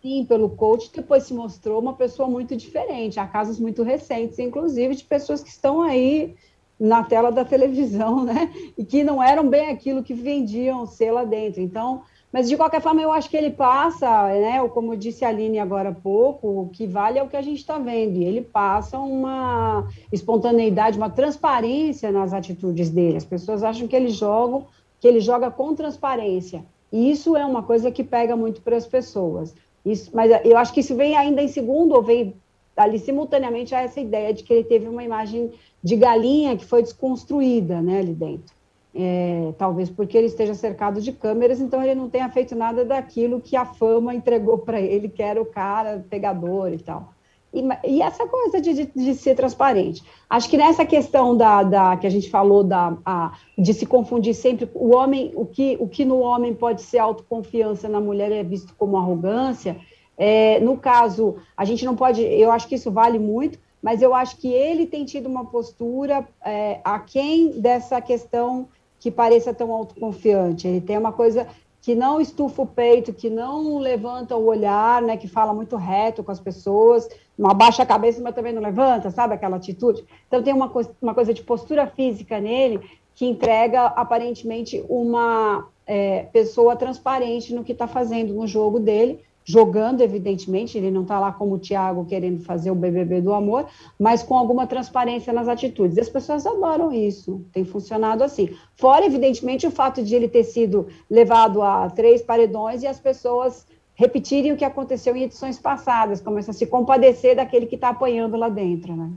[0.00, 3.18] Sim, pelo coach, depois se mostrou uma pessoa muito diferente.
[3.18, 6.36] Há casos muito recentes, inclusive, de pessoas que estão aí
[6.78, 8.52] na tela da televisão, né?
[8.78, 11.60] E que não eram bem aquilo que vendiam ser lá dentro.
[11.60, 12.02] Então,
[12.37, 15.88] mas, de qualquer forma, eu acho que ele passa, né, como disse a Aline agora
[15.88, 18.18] há pouco, o que vale é o que a gente está vendo.
[18.18, 23.16] E ele passa uma espontaneidade, uma transparência nas atitudes dele.
[23.16, 24.66] As pessoas acham que ele joga,
[25.01, 26.62] que ele joga com transparência.
[26.92, 29.55] E isso é uma coisa que pega muito para as pessoas.
[29.83, 32.35] Isso, mas eu acho que isso vem ainda em segundo, ou vem
[32.77, 36.83] ali simultaneamente a essa ideia de que ele teve uma imagem de galinha que foi
[36.83, 38.55] desconstruída né, ali dentro
[38.96, 43.40] é, talvez porque ele esteja cercado de câmeras, então ele não tenha feito nada daquilo
[43.40, 47.12] que a fama entregou para ele, que era o cara pegador e tal.
[47.52, 50.02] E, e essa coisa de, de, de, ser transparente.
[50.28, 54.35] Acho que nessa questão da, da que a gente falou da, a, de se confundir
[54.35, 58.42] sempre, o homem, o que, o que no homem pode ser autoconfiança, na mulher é
[58.42, 59.76] visto como arrogância.
[60.18, 64.14] É, no caso, a gente não pode, eu acho que isso vale muito, mas eu
[64.14, 68.68] acho que ele tem tido uma postura é, aquém dessa questão
[69.06, 70.66] que pareça tão autoconfiante.
[70.66, 71.46] Ele tem uma coisa
[71.80, 76.24] que não estufa o peito, que não levanta o olhar, né, que fala muito reto
[76.24, 80.04] com as pessoas, não abaixa a cabeça, mas também não levanta, sabe aquela atitude?
[80.26, 82.80] Então tem uma, uma coisa de postura física nele
[83.14, 90.00] que entrega aparentemente uma é, pessoa transparente no que está fazendo no jogo dele, jogando,
[90.00, 94.20] evidentemente, ele não está lá como o Thiago querendo fazer o BBB do amor, mas
[94.20, 95.96] com alguma transparência nas atitudes.
[95.96, 98.50] E as pessoas adoram isso, tem funcionado assim.
[98.74, 103.64] Fora, evidentemente, o fato de ele ter sido levado a três paredões e as pessoas
[103.94, 108.37] repetirem o que aconteceu em edições passadas, começam a se compadecer daquele que está apanhando
[108.37, 109.11] lá dentro, né?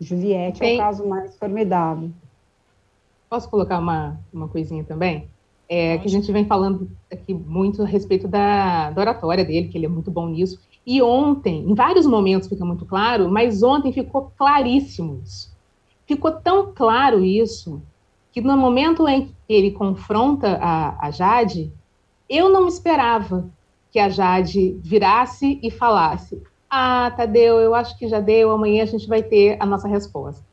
[0.00, 2.10] Juliette Bem, é o caso mais formidável.
[3.30, 5.28] Posso colocar uma, uma coisinha também?
[5.68, 9.76] É, que a gente vem falando aqui muito a respeito da, da oratória dele, que
[9.76, 10.58] ele é muito bom nisso.
[10.86, 15.54] E ontem, em vários momentos fica muito claro, mas ontem ficou claríssimo isso.
[16.06, 17.82] Ficou tão claro isso,
[18.30, 21.72] que no momento em que ele confronta a, a Jade,
[22.28, 23.48] eu não esperava
[23.90, 28.86] que a Jade virasse e falasse: Ah, Tadeu, eu acho que já deu, amanhã a
[28.86, 30.44] gente vai ter a nossa resposta.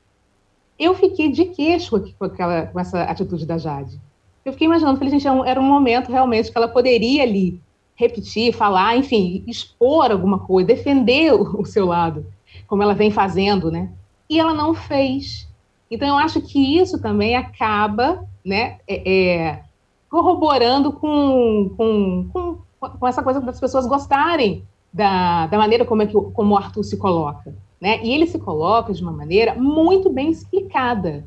[0.80, 4.02] Eu fiquei de queixo aqui com, aquela, com essa atitude da Jade
[4.46, 7.62] eu fiquei imaginando, falei, gente, era um momento realmente que ela poderia ali
[7.96, 12.26] repetir, falar, enfim, expor alguma coisa, defender o, o seu lado,
[12.68, 13.90] como ela vem fazendo, né?
[14.30, 15.48] E ela não fez.
[15.90, 19.64] Então, eu acho que isso também acaba, né, é, é,
[20.10, 22.58] corroborando com, com, com,
[23.00, 26.84] com, essa coisa das pessoas gostarem da, da maneira como, é que, como o Arthur
[26.84, 27.56] se coloca.
[27.80, 28.04] Né?
[28.04, 31.26] E ele se coloca de uma maneira muito bem explicada,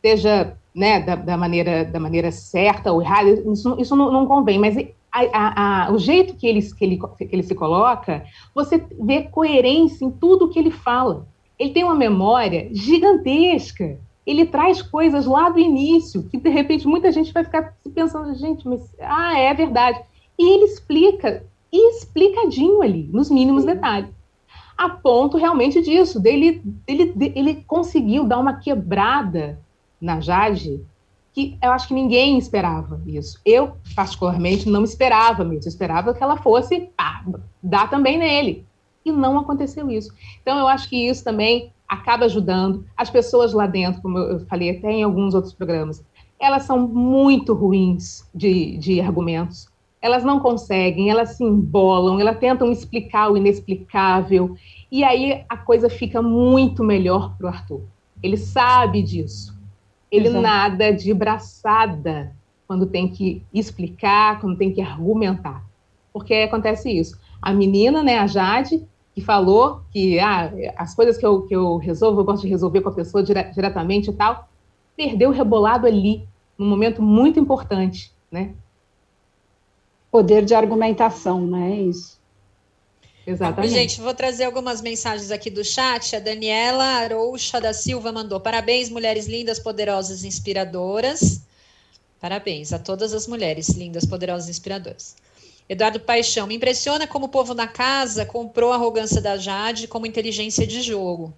[0.00, 4.58] seja né, da, da, maneira, da maneira certa ou errada, isso, isso não, não convém,
[4.58, 4.76] mas
[5.10, 8.22] a, a, a, o jeito que ele, que, ele, que ele se coloca,
[8.54, 11.26] você vê coerência em tudo que ele fala.
[11.58, 13.98] Ele tem uma memória gigantesca.
[14.26, 18.68] Ele traz coisas lá do início, que de repente muita gente vai ficar pensando, gente,
[18.68, 19.98] mas ah, é verdade.
[20.38, 23.68] E ele explica, explicadinho ali, nos mínimos Sim.
[23.68, 24.10] detalhes.
[24.76, 29.58] A ponto realmente disso, dele, dele, ele conseguiu dar uma quebrada
[30.00, 30.84] na Jade
[31.36, 33.38] que eu acho que ninguém esperava isso.
[33.44, 35.64] Eu, particularmente, não esperava mesmo.
[35.66, 37.22] Eu esperava que ela fosse pá,
[37.62, 38.64] dar também nele.
[39.04, 40.10] E não aconteceu isso.
[40.40, 42.86] Então, eu acho que isso também acaba ajudando.
[42.96, 46.02] As pessoas lá dentro, como eu falei até em alguns outros programas,
[46.40, 49.68] elas são muito ruins de, de argumentos.
[50.00, 54.56] Elas não conseguem, elas se embolam, elas tentam explicar o inexplicável.
[54.90, 57.82] E aí a coisa fica muito melhor para o Arthur.
[58.22, 59.55] Ele sabe disso.
[60.10, 60.42] Ele Exato.
[60.42, 62.32] nada de braçada
[62.66, 65.64] quando tem que explicar, quando tem que argumentar.
[66.12, 67.18] Porque acontece isso.
[67.40, 71.76] A menina, né, a Jade, que falou que ah, as coisas que eu, que eu
[71.76, 74.48] resolvo, eu gosto de resolver com a pessoa dire diretamente e tal,
[74.96, 76.26] perdeu o rebolado ali,
[76.58, 78.54] num momento muito importante, né?
[80.10, 81.72] Poder de argumentação, né?
[81.72, 82.15] É isso.
[83.26, 83.72] Exatamente.
[83.72, 86.14] Gente, vou trazer algumas mensagens aqui do chat.
[86.14, 91.42] A Daniela Arouxa da Silva mandou: parabéns, mulheres lindas, poderosas, inspiradoras.
[92.20, 95.16] Parabéns a todas as mulheres lindas, poderosas, inspiradoras.
[95.68, 100.06] Eduardo Paixão, me impressiona como o povo na casa comprou a arrogância da Jade como
[100.06, 101.34] inteligência de jogo.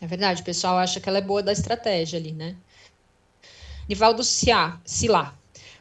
[0.00, 2.54] É verdade, o pessoal acha que ela é boa da estratégia ali, né?
[3.88, 5.34] Nivaldo Silá.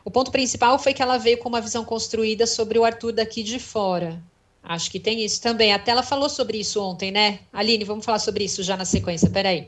[0.06, 3.44] O ponto principal foi que ela veio com uma visão construída sobre o Arthur daqui
[3.44, 4.22] de fora.
[4.64, 5.74] Acho que tem isso também.
[5.74, 7.40] Até ela falou sobre isso ontem, né?
[7.52, 9.68] Aline, vamos falar sobre isso já na sequência, peraí.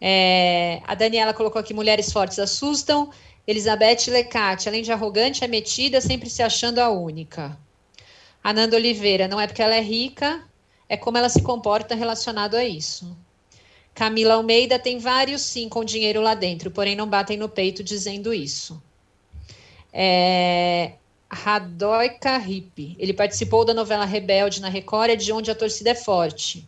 [0.00, 3.10] É, a Daniela colocou aqui: mulheres fortes assustam.
[3.46, 7.56] Elizabeth Lecate, além de arrogante, é metida, sempre se achando a única.
[8.42, 10.42] Ananda Oliveira, não é porque ela é rica,
[10.88, 13.16] é como ela se comporta relacionado a isso.
[13.94, 18.34] Camila Almeida tem vários sim com dinheiro lá dentro, porém não batem no peito dizendo
[18.34, 18.80] isso.
[19.92, 20.92] É,
[21.30, 22.96] Radoika Hip.
[22.98, 26.66] Ele participou da novela Rebelde na Record, é de onde a torcida é forte.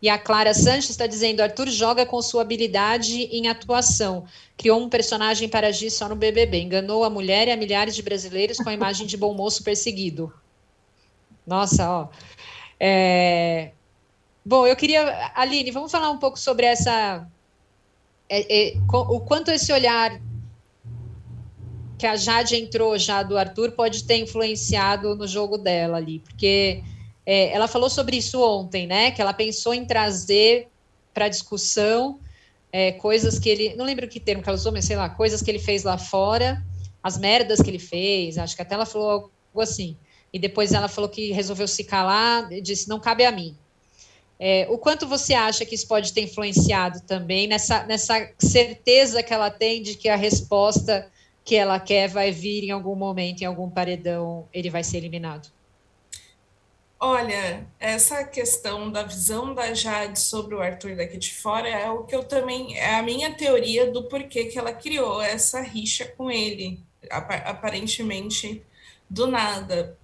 [0.00, 4.26] E a Clara Sanches está dizendo: Arthur joga com sua habilidade em atuação.
[4.56, 6.60] Criou um personagem para agir só no BBB.
[6.60, 10.32] Enganou a mulher e a milhares de brasileiros com a imagem de bom moço perseguido.
[11.46, 12.08] Nossa, ó.
[12.78, 13.70] É...
[14.44, 15.32] Bom, eu queria.
[15.34, 17.26] Aline, vamos falar um pouco sobre essa.
[18.28, 20.20] É, é, o quanto esse olhar
[22.04, 26.82] que a Jade entrou já do Arthur pode ter influenciado no jogo dela ali, porque
[27.26, 29.10] É, ela falou sobre isso ontem, né?
[29.10, 30.68] Que ela pensou em trazer
[31.14, 32.20] para discussão
[32.70, 33.74] é, coisas que ele.
[33.76, 35.96] Não lembro que termo que ela usou, mas sei lá, coisas que ele fez lá
[35.96, 36.62] fora,
[37.02, 39.96] as merdas que ele fez, acho que até ela falou algo assim.
[40.30, 43.56] E depois ela falou que resolveu se calar, disse: não cabe a mim.
[44.38, 49.32] É, o quanto você acha que isso pode ter influenciado também nessa, nessa certeza que
[49.32, 51.10] ela tem de que a resposta
[51.44, 55.52] que ela quer vai vir em algum momento, em algum paredão, ele vai ser eliminado?
[56.98, 62.04] Olha, essa questão da visão da Jade sobre o Arthur daqui de fora é o
[62.04, 66.30] que eu também é a minha teoria do porquê que ela criou essa rixa com
[66.30, 66.80] ele,
[67.10, 68.62] aparentemente
[69.10, 69.98] do nada.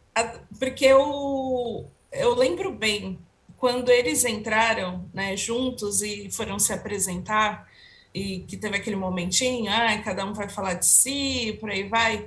[0.58, 3.18] Porque eu, eu lembro bem
[3.56, 7.69] quando eles entraram né, juntos e foram se apresentar,
[8.14, 12.26] e que teve aquele momentinho, ah, cada um vai falar de si, por aí vai.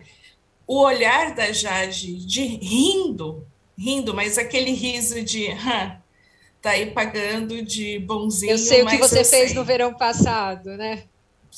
[0.66, 3.46] O olhar da Jade de rindo
[3.78, 5.98] rindo, mas aquele riso de Hã,
[6.62, 8.52] tá aí pagando de bonzinho.
[8.52, 9.54] Eu sei o que você fez sei.
[9.54, 11.04] no verão passado, né?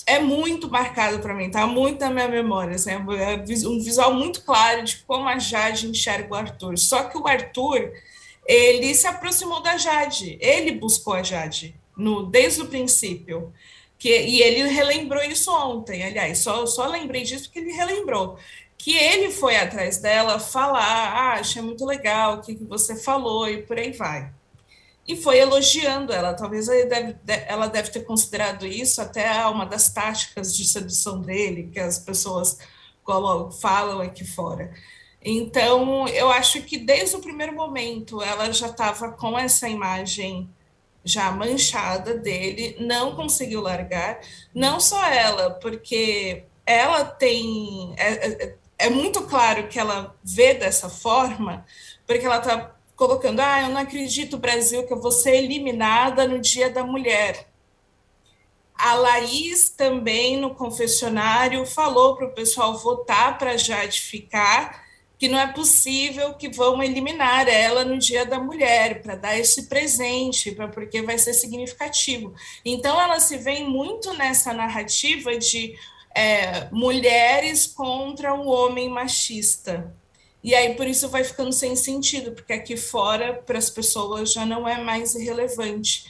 [0.05, 2.75] É muito marcado para mim, tá muito na minha memória.
[2.75, 6.77] Assim, é um visual muito claro de como a Jade enxerga o Arthur.
[6.77, 7.93] Só que o Arthur,
[8.45, 13.53] ele se aproximou da Jade, ele buscou a Jade no, desde o princípio.
[13.97, 18.37] Que, e ele relembrou isso ontem, aliás, só, só lembrei disso porque ele relembrou
[18.77, 23.49] que ele foi atrás dela falar, ah, achei muito legal o que, que você falou
[23.49, 24.31] e por aí vai.
[25.07, 27.15] E foi elogiando ela, talvez deve,
[27.47, 32.57] ela deve ter considerado isso até uma das táticas de sedução dele, que as pessoas
[33.59, 34.71] falam aqui fora.
[35.21, 40.49] Então, eu acho que desde o primeiro momento ela já estava com essa imagem
[41.05, 44.19] já manchada dele, não conseguiu largar.
[44.53, 47.93] Não só ela, porque ela tem.
[47.97, 51.63] É, é, é muito claro que ela vê dessa forma,
[52.07, 56.39] porque ela está colocando: ah, eu não acredito, Brasil, que eu vou ser eliminada no
[56.39, 57.47] Dia da Mulher.
[58.77, 64.84] A Laís também, no confessionário, falou para o pessoal votar para Jade ficar,
[65.17, 69.67] que não é possível que vão eliminar ela no Dia da Mulher, para dar esse
[69.67, 72.33] presente, pra, porque vai ser significativo.
[72.63, 75.75] Então, ela se vê muito nessa narrativa de
[76.15, 79.93] é, mulheres contra o homem machista.
[80.45, 84.45] E aí por isso vai ficando sem sentido, porque aqui fora para as pessoas já
[84.45, 86.05] não é mais relevante.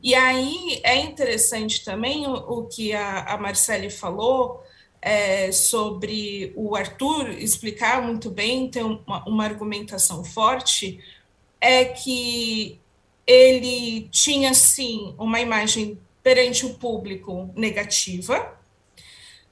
[0.00, 4.61] E aí é interessante também o, o que a, a Marcele falou
[5.02, 11.00] é, sobre o Arthur explicar muito bem, ter uma, uma argumentação forte,
[11.60, 12.78] é que
[13.26, 18.56] ele tinha sim uma imagem perante o público negativa,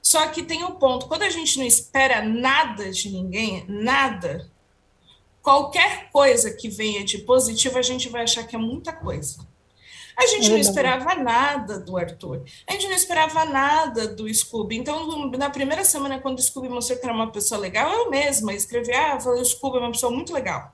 [0.01, 4.49] só que tem um ponto, quando a gente não espera nada de ninguém, nada,
[5.41, 9.45] qualquer coisa que venha de positivo, a gente vai achar que é muita coisa.
[10.17, 12.43] A gente não esperava nada do Arthur.
[12.67, 14.77] A gente não esperava nada do Scooby.
[14.77, 18.53] Então, na primeira semana, quando o Scooby mostrou que era uma pessoa legal, eu mesma
[18.53, 20.73] escrevi: Ah, o Scooby é uma pessoa muito legal.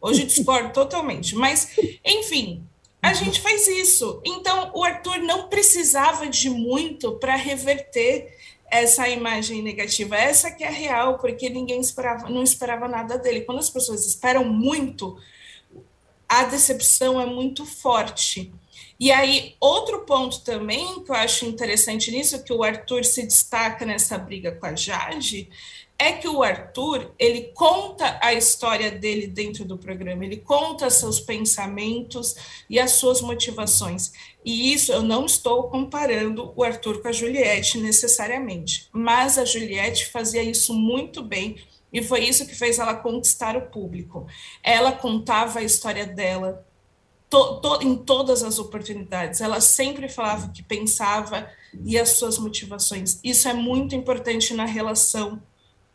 [0.00, 1.34] Hoje discordo totalmente.
[1.34, 2.64] Mas, enfim,
[3.02, 4.20] a gente faz isso.
[4.24, 8.34] Então, o Arthur não precisava de muito para reverter
[8.70, 13.42] essa imagem negativa, essa que é real, porque ninguém esperava, não esperava nada dele.
[13.42, 15.16] Quando as pessoas esperam muito,
[16.28, 18.52] a decepção é muito forte.
[18.98, 23.84] E aí, outro ponto também que eu acho interessante nisso, que o Arthur se destaca
[23.84, 25.50] nessa briga com a Jade,
[25.98, 31.20] é que o Arthur ele conta a história dele dentro do programa, ele conta seus
[31.20, 32.34] pensamentos
[32.68, 34.12] e as suas motivações.
[34.44, 40.06] E isso eu não estou comparando o Arthur com a Juliette necessariamente, mas a Juliette
[40.06, 41.56] fazia isso muito bem
[41.92, 44.26] e foi isso que fez ela conquistar o público.
[44.62, 46.66] Ela contava a história dela
[47.28, 49.40] to, to, em todas as oportunidades.
[49.40, 51.50] Ela sempre falava o que pensava
[51.84, 53.18] e as suas motivações.
[53.22, 55.42] Isso é muito importante na relação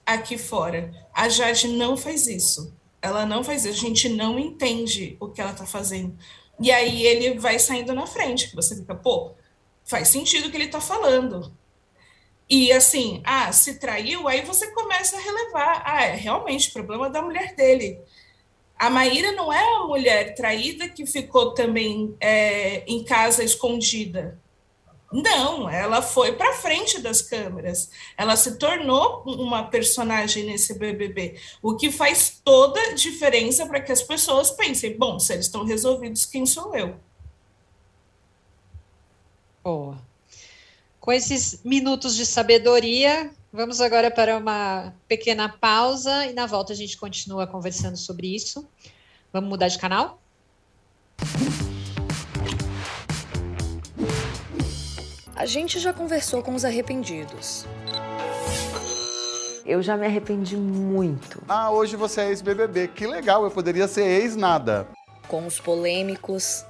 [0.05, 0.93] aqui fora.
[1.13, 2.73] A Jade não faz isso.
[3.01, 3.73] Ela não faz isso.
[3.73, 6.15] A gente não entende o que ela está fazendo.
[6.59, 8.53] E aí ele vai saindo na frente.
[8.55, 9.31] Você fica, pô,
[9.83, 11.51] faz sentido o que ele está falando.
[12.49, 15.83] E assim, ah, se traiu, aí você começa a relevar.
[15.85, 17.97] Ah, é realmente problema da mulher dele.
[18.81, 24.39] A Maíra não é a mulher traída que ficou também é, em casa escondida.
[25.13, 27.91] Não, ela foi para frente das câmeras.
[28.17, 33.91] Ela se tornou uma personagem nesse BBB, o que faz toda a diferença para que
[33.91, 36.95] as pessoas pensem: bom, se eles estão resolvidos, quem sou eu?
[39.63, 40.01] Boa.
[40.99, 46.75] Com esses minutos de sabedoria, vamos agora para uma pequena pausa e na volta a
[46.75, 48.67] gente continua conversando sobre isso.
[49.33, 50.21] Vamos mudar de canal?
[55.35, 57.65] A gente já conversou com os arrependidos.
[59.65, 61.41] Eu já me arrependi muito.
[61.47, 62.89] Ah, hoje você é ex-BBB.
[62.89, 64.87] Que legal, eu poderia ser ex-nada.
[65.27, 66.65] Com os polêmicos.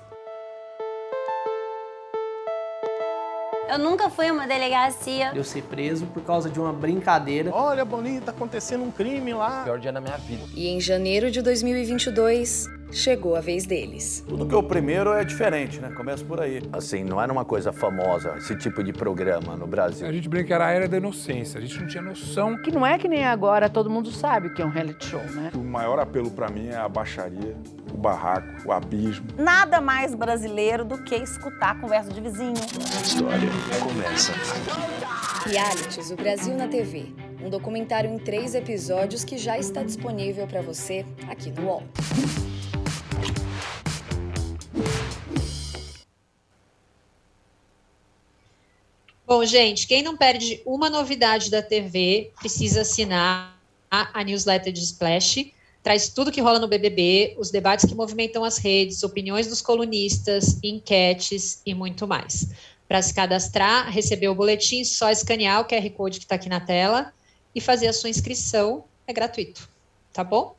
[3.72, 5.32] Eu nunca fui a uma delegacia.
[5.34, 7.52] Eu ser preso por causa de uma brincadeira.
[7.54, 9.64] Olha, Boninho, tá acontecendo um crime lá.
[9.64, 10.44] Pior dia da minha vida.
[10.54, 14.24] E em janeiro de 2022, chegou a vez deles.
[14.28, 15.92] Tudo que é o primeiro é diferente, né?
[15.96, 16.62] Começa por aí.
[16.72, 20.08] Assim, não era uma coisa famosa esse tipo de programa no Brasil.
[20.08, 22.58] A gente brinca que era a era da inocência, a gente não tinha noção.
[22.58, 25.52] Que não é que nem agora, todo mundo sabe que é um reality show, né?
[25.56, 27.56] O maior apelo para mim é a baixaria,
[27.94, 29.28] o barraco, o abismo.
[29.38, 32.54] Nada mais brasileiro do que escutar a conversa de vizinho.
[32.54, 35.50] A história começa aqui.
[35.50, 37.08] Realities, o Brasil na TV.
[37.44, 41.84] Um documentário em três episódios que já está disponível para você aqui no UOL.
[49.32, 53.58] Bom, gente, quem não perde uma novidade da TV precisa assinar
[53.90, 55.54] a newsletter de Splash.
[55.82, 60.60] Traz tudo que rola no BBB, os debates que movimentam as redes, opiniões dos colunistas,
[60.62, 62.50] enquetes e muito mais.
[62.90, 66.60] Para se cadastrar, receber o boletim, só escanear o QR Code que está aqui na
[66.60, 67.14] tela
[67.56, 68.84] e fazer a sua inscrição.
[69.08, 69.70] É gratuito,
[70.12, 70.58] tá bom?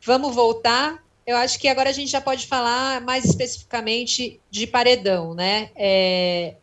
[0.00, 1.04] Vamos voltar.
[1.26, 5.68] Eu acho que agora a gente já pode falar mais especificamente de paredão, né?
[5.76, 6.54] É,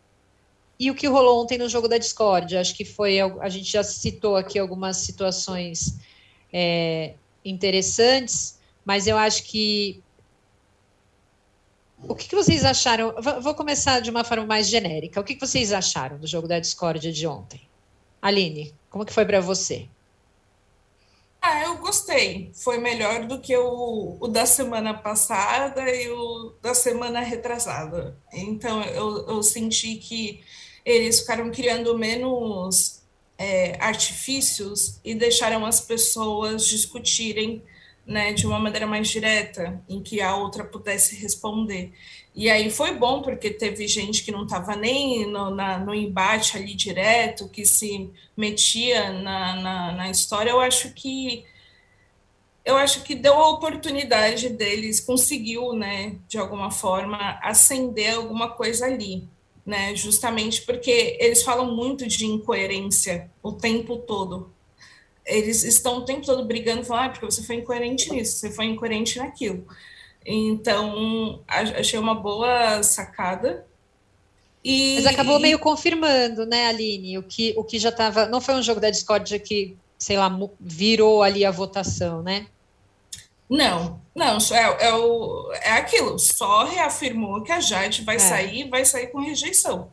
[0.79, 2.55] e o que rolou ontem no jogo da Discord.
[2.55, 3.19] Acho que foi.
[3.19, 5.97] A gente já citou aqui algumas situações
[6.53, 10.01] é, interessantes, mas eu acho que.
[12.07, 13.15] O que, que vocês acharam?
[13.41, 15.19] Vou começar de uma forma mais genérica.
[15.19, 17.61] O que, que vocês acharam do jogo da Discord de ontem?
[18.21, 19.87] Aline, como que foi para você?
[21.41, 22.51] Ah, eu gostei.
[22.53, 28.17] Foi melhor do que o, o, da semana passada e o da semana retrasada.
[28.31, 30.43] Então, eu, eu senti que
[30.87, 33.03] eles ficaram criando menos
[33.37, 37.61] é, artifícios e deixaram as pessoas discutirem
[38.05, 41.91] né, de uma maneira mais direta, em que a outra pudesse responder.
[42.33, 46.55] E aí foi bom, porque teve gente que não estava nem no, na, no embate
[46.55, 50.51] ali direto, que se metia na, na, na, história.
[50.51, 51.43] Eu acho que
[52.63, 58.85] eu acho que deu a oportunidade deles, conseguiu, né, de alguma forma, acender alguma coisa
[58.85, 59.27] ali
[59.67, 59.93] né?
[59.93, 64.49] Justamente porque eles falam muito de incoerência o tempo todo.
[65.25, 68.65] Eles estão o tempo todo brigando, falando, ah, porque você foi incoerente nisso, você foi
[68.65, 69.67] incoerente naquilo.
[70.25, 73.67] Então, achei uma boa sacada.
[74.63, 78.25] E, Mas acabou meio confirmando, né, Aline, o que, o que já estava.
[78.25, 82.47] Não foi um jogo da Discord que, sei lá, virou ali a votação, né?
[83.49, 88.19] Não, não, é, é, o, é aquilo, só reafirmou que a Jade vai é.
[88.19, 89.91] sair, vai sair com rejeição.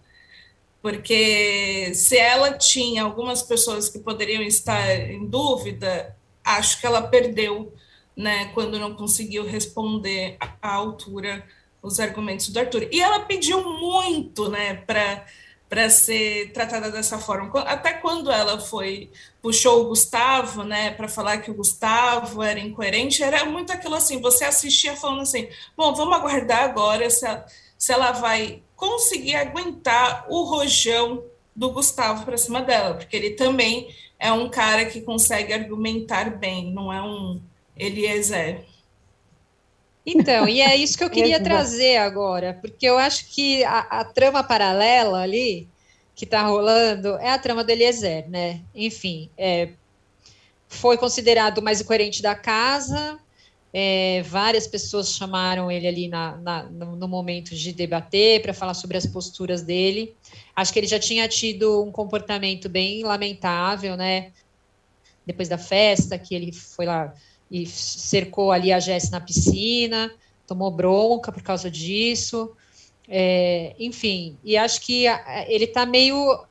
[0.81, 7.75] Porque se ela tinha algumas pessoas que poderiam estar em dúvida, acho que ela perdeu,
[8.17, 11.47] né, quando não conseguiu responder à altura
[11.83, 12.89] os argumentos do Arthur.
[12.91, 15.27] E ela pediu muito, né, para
[15.75, 17.51] para ser tratada dessa forma.
[17.63, 19.11] Até quando ela foi
[19.43, 24.21] puxou o Gustavo, né, para falar que o Gustavo era incoerente, era muito aquilo assim,
[24.21, 27.45] você assistia falando assim, bom, vamos aguardar agora se ela,
[27.77, 31.25] se ela vai conseguir aguentar o rojão
[31.57, 36.73] do Gustavo para cima dela, porque ele também é um cara que consegue argumentar bem,
[36.73, 37.43] não é um
[37.77, 38.65] Eliezer.
[40.07, 44.05] Então, e é isso que eu queria trazer agora, porque eu acho que a, a
[44.05, 45.69] trama paralela ali
[46.15, 48.61] que está rolando é a trama do Eliezer, né?
[48.75, 49.71] Enfim, é,
[50.69, 53.19] foi considerado o mais incoerente da casa.
[53.77, 58.75] É, várias pessoas chamaram ele ali na, na, no, no momento de debater para falar
[58.75, 60.15] sobre as posturas dele.
[60.55, 64.31] Acho que ele já tinha tido um comportamento bem lamentável, né?
[65.27, 67.13] Depois da festa, que ele foi lá
[67.51, 70.13] e cercou ali a Jess na piscina,
[70.47, 72.53] tomou bronca por causa disso.
[73.09, 75.05] É, enfim, e acho que
[75.49, 76.45] ele está meio.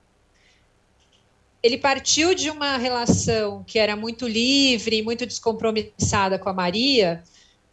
[1.62, 7.24] Ele partiu de uma relação que era muito livre, muito descompromissada com a Maria,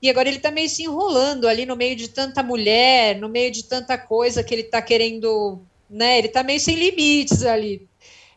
[0.00, 3.50] e agora ele está meio se enrolando ali no meio de tanta mulher, no meio
[3.50, 5.60] de tanta coisa que ele está querendo.
[5.88, 7.89] Né, ele está meio sem limites ali.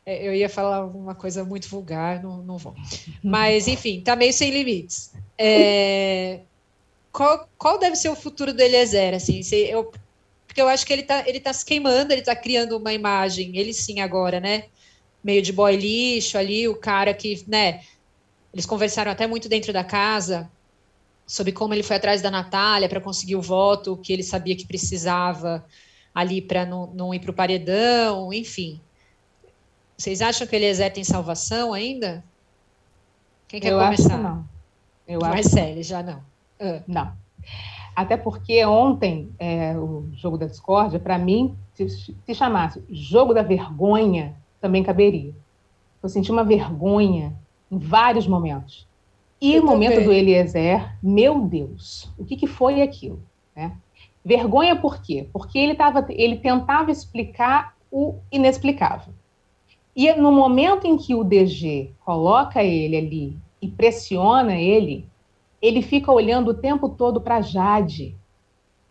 [0.06, 2.76] É, eu ia falar uma coisa muito vulgar, não, não vou.
[3.24, 5.14] Mas, enfim, tá meio sem limites.
[5.38, 6.42] É,
[7.12, 9.14] qual, qual deve ser o futuro do Eliezer?
[9.16, 9.92] Assim, se eu,
[10.48, 13.58] porque eu acho que ele tá, ele tá se queimando, ele tá criando uma imagem,
[13.58, 14.66] ele sim agora, né?
[15.24, 17.82] Meio de boy lixo ali, o cara que, né?
[18.54, 20.52] Eles conversaram até muito dentro da casa.
[21.26, 24.68] sobre como ele foi atrás da Natália para conseguir o voto que ele sabia que
[24.68, 25.66] precisava
[26.14, 28.82] ali para não, não ir para o paredão, enfim.
[29.98, 32.24] Vocês acham que o Eliezer tem salvação ainda?
[33.48, 34.16] Quem quer Eu começar?
[34.16, 34.46] acho que não.
[35.08, 36.22] Eu Marcele, acho já não.
[36.60, 36.82] Ah.
[36.88, 37.14] Não.
[37.96, 43.44] Até porque ontem, é, o jogo da discórdia, para mim, se, se chamasse jogo da
[43.44, 45.34] vergonha, também caberia.
[46.02, 47.36] Eu senti uma vergonha
[47.72, 48.88] em vários momentos.
[49.40, 53.22] E Eu o momento do Eliezer, meu Deus, o que, que foi aquilo?
[53.56, 53.76] Né?
[54.24, 55.28] Vergonha por quê?
[55.32, 59.14] Porque ele, tava, ele tentava explicar o inexplicável.
[59.96, 65.06] E no momento em que o DG coloca ele ali e pressiona ele,
[65.62, 68.16] ele fica olhando o tempo todo para Jade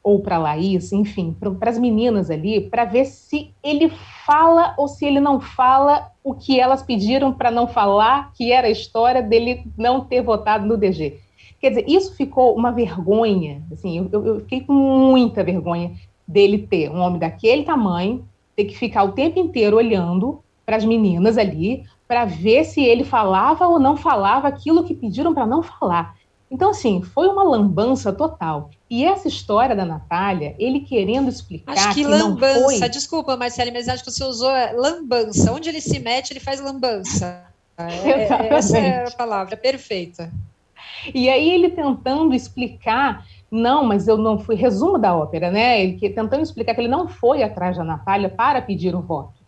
[0.02, 3.90] ou para Laís, enfim, para as meninas ali, para ver se ele
[4.26, 8.66] fala ou se ele não fala o que elas pediram para não falar, que era
[8.66, 11.20] a história dele não ter votado no DG.
[11.60, 15.92] Quer dizer, isso ficou uma vergonha, assim, eu- eu, fiquei com muita vergonha
[16.26, 18.24] dele ter um homem daquele tamanho,
[18.56, 20.42] ter que ficar o tempo inteiro olhando
[20.72, 25.34] para as meninas ali, para ver se ele falava ou não falava aquilo que pediram
[25.34, 26.16] para não falar.
[26.50, 28.70] Então, assim, foi uma lambança total.
[28.88, 32.88] E essa história da Natália, ele querendo explicar Acho que, não lambança, foi...
[32.88, 35.52] desculpa, Marcele, mas acho que você usou lambança.
[35.52, 37.44] Onde ele se mete, ele faz lambança.
[37.76, 40.32] É, é, essa é a palavra, perfeita.
[41.14, 45.82] E aí ele tentando explicar, não, mas eu não fui, resumo da ópera, né?
[45.82, 49.41] Ele que- tentando explicar que ele não foi atrás da Natália para pedir o voto.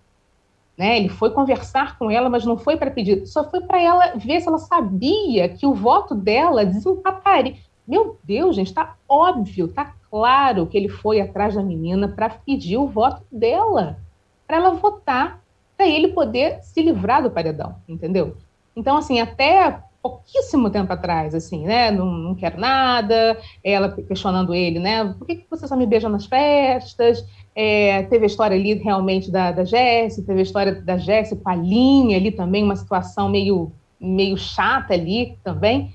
[0.77, 0.99] Né?
[0.99, 4.41] Ele foi conversar com ela, mas não foi para pedir, só foi para ela ver
[4.41, 7.55] se ela sabia que o voto dela desempataria.
[7.87, 12.77] Meu Deus, gente, está óbvio, está claro que ele foi atrás da menina para pedir
[12.79, 13.99] o voto dela,
[14.47, 15.41] para ela votar,
[15.77, 18.37] para ele poder se livrar do paredão, entendeu?
[18.75, 21.91] Então, assim, até pouquíssimo tempo atrás, assim, né?
[21.91, 25.05] Não, não quero nada, ela questionando ele, né?
[25.19, 27.25] Por que, que você só me beija nas festas?
[27.55, 31.49] É, teve a história ali realmente da, da Jessie, teve a história da Jessie com
[31.49, 35.93] a Linha ali também, uma situação meio, meio chata ali também.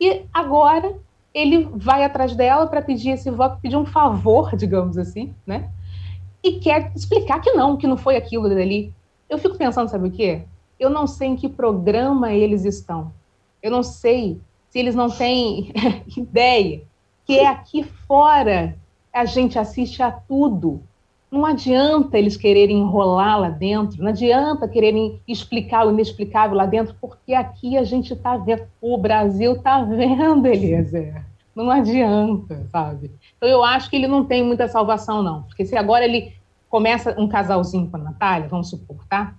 [0.00, 0.96] E agora
[1.32, 5.70] ele vai atrás dela para pedir esse voto, pedir um favor, digamos assim, né?
[6.42, 8.92] E quer explicar que não, que não foi aquilo dali.
[9.28, 10.42] Eu fico pensando, sabe o quê?
[10.78, 13.12] Eu não sei em que programa eles estão.
[13.62, 14.38] Eu não sei
[14.68, 15.72] se eles não têm
[16.16, 16.82] ideia
[17.24, 18.76] que é aqui fora
[19.12, 20.82] a gente assiste a tudo.
[21.34, 26.94] Não adianta eles quererem enrolar lá dentro, não adianta quererem explicar o inexplicável lá dentro,
[27.00, 31.24] porque aqui a gente está vendo, o Brasil está vendo, Eliezer.
[31.52, 33.10] Não adianta, sabe?
[33.36, 35.42] Então eu acho que ele não tem muita salvação, não.
[35.42, 36.34] Porque se agora ele
[36.68, 39.34] começa um casalzinho com a Natália, vamos supor, tá?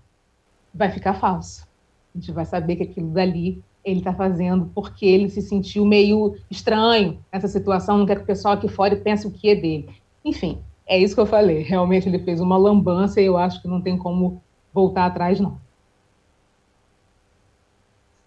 [0.74, 1.66] Vai ficar falso.
[2.14, 6.36] A gente vai saber que aquilo dali ele está fazendo porque ele se sentiu meio
[6.52, 9.90] estranho nessa situação, não quer que o pessoal aqui fora pense o que é dele.
[10.26, 11.62] Enfim, é isso que eu falei.
[11.64, 14.42] Realmente ele fez uma lambança e eu acho que não tem como
[14.74, 15.58] voltar atrás, não.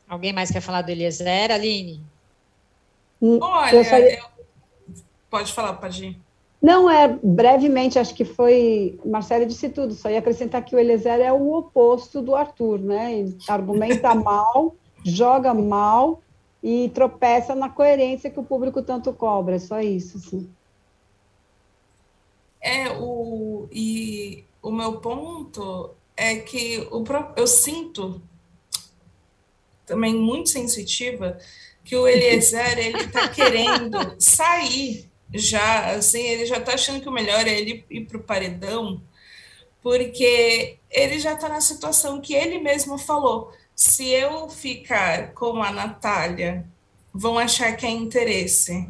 [0.08, 2.00] Alguém mais quer falar do Eliezer, Aline?
[3.20, 4.24] Olha, Eu só ia- eu-
[5.28, 6.18] pode falar, pode ir.
[6.60, 8.98] Não, é brevemente, acho que foi.
[9.04, 13.14] Marcelo disse tudo, só ia acrescentar que o Eliezer é o oposto do Arthur, né?
[13.18, 16.20] Ele argumenta mal, joga mal
[16.62, 20.16] e tropeça na coerência que o público tanto cobra, é só isso.
[20.16, 20.50] Assim.
[22.60, 27.04] É, o, e o meu ponto é que o,
[27.36, 28.20] eu sinto,
[29.86, 31.38] também muito sensitiva,
[31.84, 37.12] que o Eliezer, ele tá querendo sair já, assim, ele já tá achando que o
[37.12, 39.00] melhor é ele ir pro paredão,
[39.82, 45.70] porque ele já tá na situação que ele mesmo falou, se eu ficar como a
[45.70, 46.66] Natália,
[47.12, 48.88] vão achar que é interesse.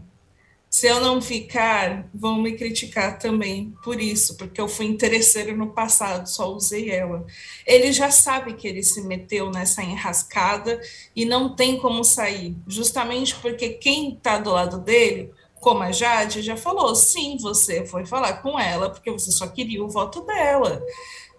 [0.79, 5.73] Se eu não ficar, vão me criticar também por isso, porque eu fui interesseiro no
[5.73, 7.27] passado, só usei ela.
[7.67, 10.81] Ele já sabe que ele se meteu nessa enrascada
[11.17, 16.43] e não tem como sair, justamente porque quem está do lado dele, como a Jade
[16.43, 20.81] já falou, sim, você foi falar com ela porque você só queria o voto dela.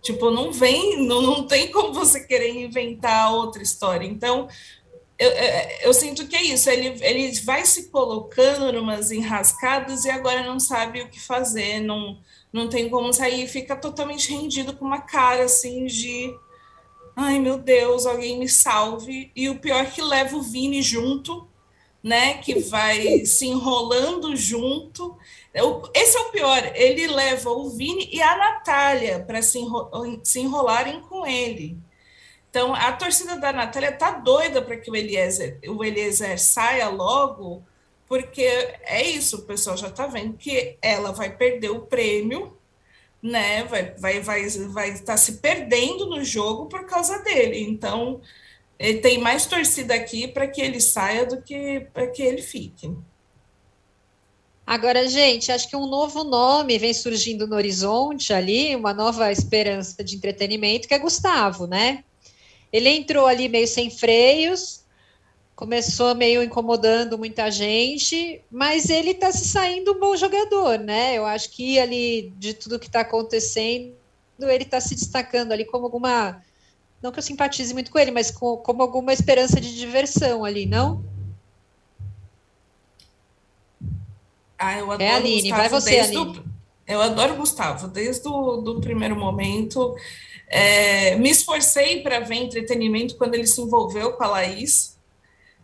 [0.02, 4.06] Tipo, não vem, não, não tem como você querer inventar outra história.
[4.06, 4.50] Então,
[5.20, 5.32] eu,
[5.82, 10.60] eu, sinto que é isso, ele, ele vai se colocando numas enrascadas e agora não
[10.60, 12.18] sabe o que fazer, não,
[12.54, 16.34] não tem como sair, fica totalmente rendido com uma cara assim de
[17.16, 19.32] ai meu Deus, alguém me salve.
[19.36, 21.48] E o pior é que leva o Vini junto,
[22.02, 22.36] né?
[22.36, 25.18] Que vai se enrolando junto.
[25.94, 29.90] Esse é o pior, ele leva o Vini e a Natália para se, enro
[30.24, 31.78] se enrolarem com ele.
[32.50, 37.64] Então, a torcida da Natália tá doida para que o Eliezer, o Eliezer saia logo,
[38.08, 42.58] porque é isso, o pessoal já está vendo que ela vai perder o prêmio,
[43.22, 43.64] né?
[43.66, 47.62] Vai vai vai vai estar tá se perdendo no jogo por causa dele.
[47.62, 48.20] Então,
[48.80, 52.92] ele tem mais torcida aqui para que ele saia do que para que ele fique.
[54.66, 60.04] Agora, gente, acho que um novo nome vem surgindo no horizonte ali, uma nova esperança
[60.04, 62.04] de entretenimento, que é Gustavo, né?
[62.72, 64.84] Ele entrou ali meio sem freios,
[65.56, 71.16] começou meio incomodando muita gente, mas ele está se saindo um bom jogador, né?
[71.16, 73.94] Eu acho que ali, de tudo que está acontecendo,
[74.40, 76.42] ele está se destacando ali como alguma.
[77.02, 80.66] Não que eu simpatize muito com ele, mas com, como alguma esperança de diversão ali,
[80.66, 81.04] não?
[84.58, 86.18] Ah, eu é, adoro é, Aline, vai você, Aline.
[86.18, 86.44] O,
[86.90, 89.96] eu adoro Gustavo, desde o do primeiro momento.
[90.48, 94.98] É, me esforcei para ver entretenimento quando ele se envolveu com a Laís.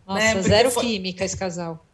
[0.06, 0.84] Nossa, né, zero foi...
[0.84, 1.84] química esse casal.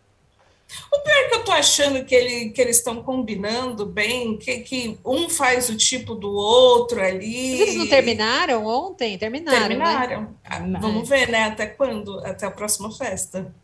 [0.91, 4.59] O pior é que eu tô achando que, ele, que eles estão combinando bem, que,
[4.61, 7.53] que um faz o tipo do outro ali.
[7.53, 9.18] Mas eles não terminaram ontem?
[9.18, 9.59] Terminaram.
[9.61, 9.68] Né?
[9.68, 10.20] Terminaram.
[10.22, 10.28] Né?
[10.45, 11.45] Ah, vamos ver, né?
[11.45, 12.18] Até quando?
[12.24, 13.53] Até a próxima festa.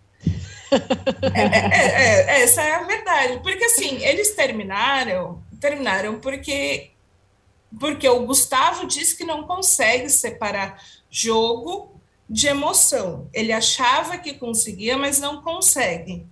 [0.70, 3.40] É, é, é, é, essa é a verdade.
[3.42, 6.90] Porque assim, eles terminaram, terminaram porque
[7.78, 13.28] porque o Gustavo disse que não consegue separar jogo de emoção.
[13.32, 16.26] Ele achava que conseguia, mas não consegue.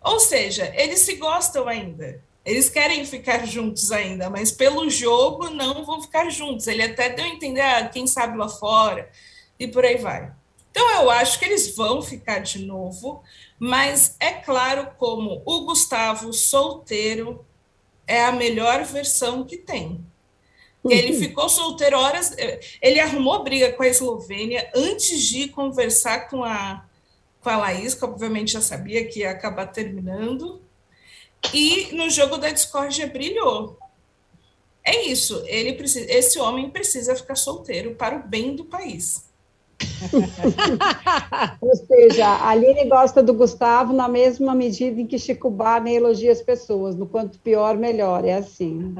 [0.00, 2.22] Ou seja, eles se gostam ainda.
[2.44, 6.66] Eles querem ficar juntos ainda, mas pelo jogo não vão ficar juntos.
[6.66, 9.10] Ele até deu a entender, ah, quem sabe lá fora,
[9.58, 10.32] e por aí vai.
[10.70, 13.22] Então, eu acho que eles vão ficar de novo,
[13.58, 17.44] mas é claro como o Gustavo solteiro
[18.10, 20.04] é a melhor versão que tem.
[20.84, 22.34] Ele ficou solteiro horas,
[22.82, 26.84] ele arrumou briga com a Eslovênia antes de conversar com a,
[27.40, 30.60] com a Laís, que obviamente já sabia que ia acabar terminando,
[31.54, 33.78] e no jogo da discórdia brilhou.
[34.82, 39.29] É isso, ele precisa, esse homem precisa ficar solteiro para o bem do país.
[41.60, 46.32] Ou seja, a Aline gosta do Gustavo na mesma medida em que Chico Barney elogia
[46.32, 48.94] as pessoas, no quanto pior, melhor, é assim.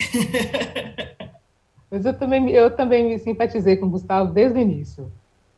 [1.90, 5.10] Mas eu também, eu também me simpatizei com o Gustavo desde o início.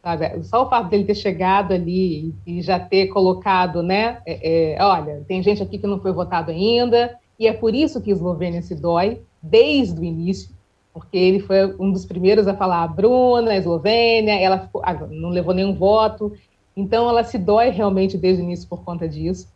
[0.03, 0.43] Sabe?
[0.43, 4.21] Só o fato dele ter chegado ali e já ter colocado, né?
[4.27, 8.01] É, é, olha, tem gente aqui que não foi votado ainda, e é por isso
[8.01, 10.52] que a Eslovênia se dói, desde o início,
[10.93, 14.95] porque ele foi um dos primeiros a falar a Bruna, a Eslovênia, ela ficou, ah,
[15.11, 16.33] não levou nenhum voto,
[16.77, 19.49] então ela se dói realmente desde o início por conta disso.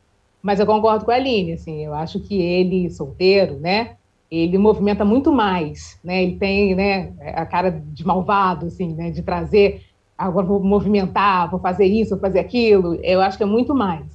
[0.42, 3.96] Mas eu concordo com a Aline, assim, eu acho que ele, solteiro, né,
[4.30, 9.22] ele movimenta muito mais, né, ele tem, né, a cara de malvado, assim, né, de
[9.22, 9.82] trazer,
[10.16, 14.06] agora vou movimentar, vou fazer isso, vou fazer aquilo, eu acho que é muito mais.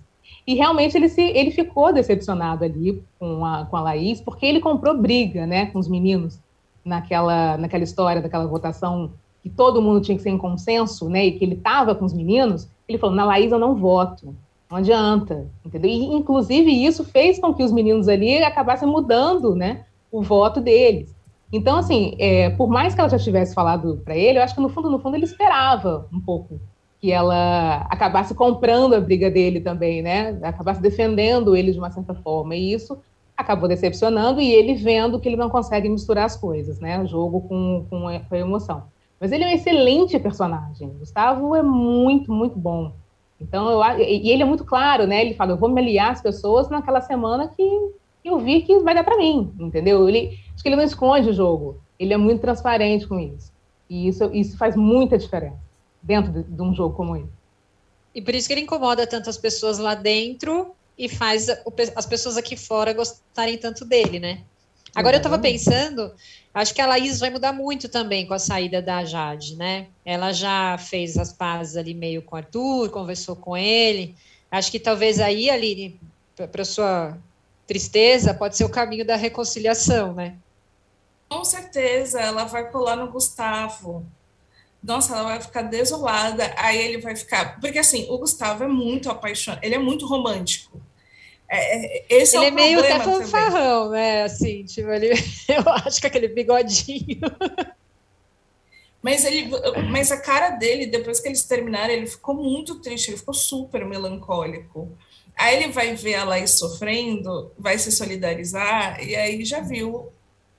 [0.48, 4.60] E realmente ele, se, ele ficou decepcionado ali com a, com a Laís, porque ele
[4.60, 6.40] comprou briga, né, com os meninos,
[6.84, 9.12] naquela, naquela história daquela votação
[9.42, 12.14] que todo mundo tinha que ser em consenso, né, e que ele estava com os
[12.14, 14.36] meninos, ele falou, na Laís eu não voto,
[14.70, 15.90] não adianta, entendeu?
[15.90, 21.16] E, inclusive, isso fez com que os meninos ali acabassem mudando, né, o voto deles.
[21.52, 24.62] Então, assim, é, por mais que ela já tivesse falado para ele, eu acho que
[24.62, 26.62] no fundo, no fundo, ele esperava um pouco
[27.02, 32.14] que ela acabasse comprando a briga dele também, né, acabasse defendendo ele de uma certa
[32.14, 33.00] forma, e isso
[33.42, 37.02] acabou decepcionando e ele vendo que ele não consegue misturar as coisas, né?
[37.02, 38.84] O jogo com, com, com emoção.
[39.20, 40.90] Mas ele é um excelente personagem.
[40.98, 42.94] Gustavo é muito, muito bom.
[43.40, 45.22] Então, eu, e ele é muito claro, né?
[45.22, 47.92] Ele fala: eu vou me aliar às pessoas naquela semana que
[48.24, 50.08] eu vi que vai dar para mim, entendeu?
[50.08, 51.82] Ele, acho que ele não esconde o jogo.
[52.00, 53.52] Ele é muito transparente com isso.
[53.90, 55.60] E isso, isso faz muita diferença
[56.02, 57.42] dentro de, de um jogo como esse.
[58.14, 61.48] E por isso que ele incomoda tantas pessoas lá dentro e faz
[61.96, 64.44] as pessoas aqui fora gostarem tanto dele, né?
[64.94, 66.14] Agora eu estava pensando,
[66.54, 69.88] acho que a Laís vai mudar muito também com a saída da Jade, né?
[70.06, 74.16] Ela já fez as pazes ali meio com o Arthur, conversou com ele.
[74.52, 75.98] Acho que talvez aí, ali,
[76.52, 77.18] para sua
[77.66, 80.36] tristeza, pode ser o caminho da reconciliação, né?
[81.30, 84.06] Com certeza, ela vai colar no Gustavo
[84.84, 87.60] nossa, ela vai ficar desolada, aí ele vai ficar.
[87.60, 90.82] Porque assim, o Gustavo é muito apaixonado, ele é muito romântico.
[91.48, 94.24] É, é esse ele é, é meio até fanfarrão, né?
[94.24, 95.10] Assim, tipo, ele,
[95.48, 97.20] eu acho que aquele bigodinho.
[99.02, 99.50] Mas, ele,
[99.90, 103.84] mas a cara dele, depois que eles terminaram, ele ficou muito triste, ele ficou super
[103.86, 104.96] melancólico.
[105.36, 110.12] Aí ele vai ver a Laís sofrendo, vai se solidarizar, e aí já viu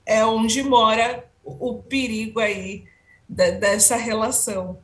[0.05, 2.83] é onde mora o, o perigo aí
[3.27, 4.79] dessa relação.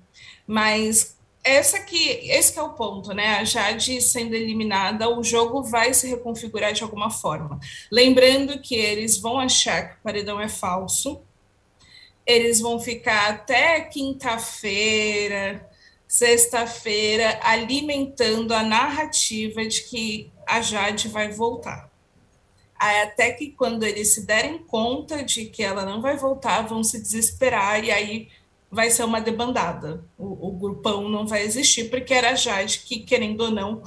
[0.45, 3.37] Mas essa que, esse que é o ponto, né?
[3.37, 7.59] A Jade sendo eliminada, o jogo vai se reconfigurar de alguma forma.
[7.91, 11.21] Lembrando que eles vão achar que o paredão é falso,
[12.25, 15.67] eles vão ficar até quinta-feira,
[16.07, 21.88] sexta-feira, alimentando a narrativa de que a Jade vai voltar.
[22.79, 27.01] Até que quando eles se derem conta de que ela não vai voltar, vão se
[27.01, 28.29] desesperar e aí
[28.71, 30.03] vai ser uma debandada.
[30.17, 33.83] O, o grupão não vai existir, porque era a Jade que, querendo ou não,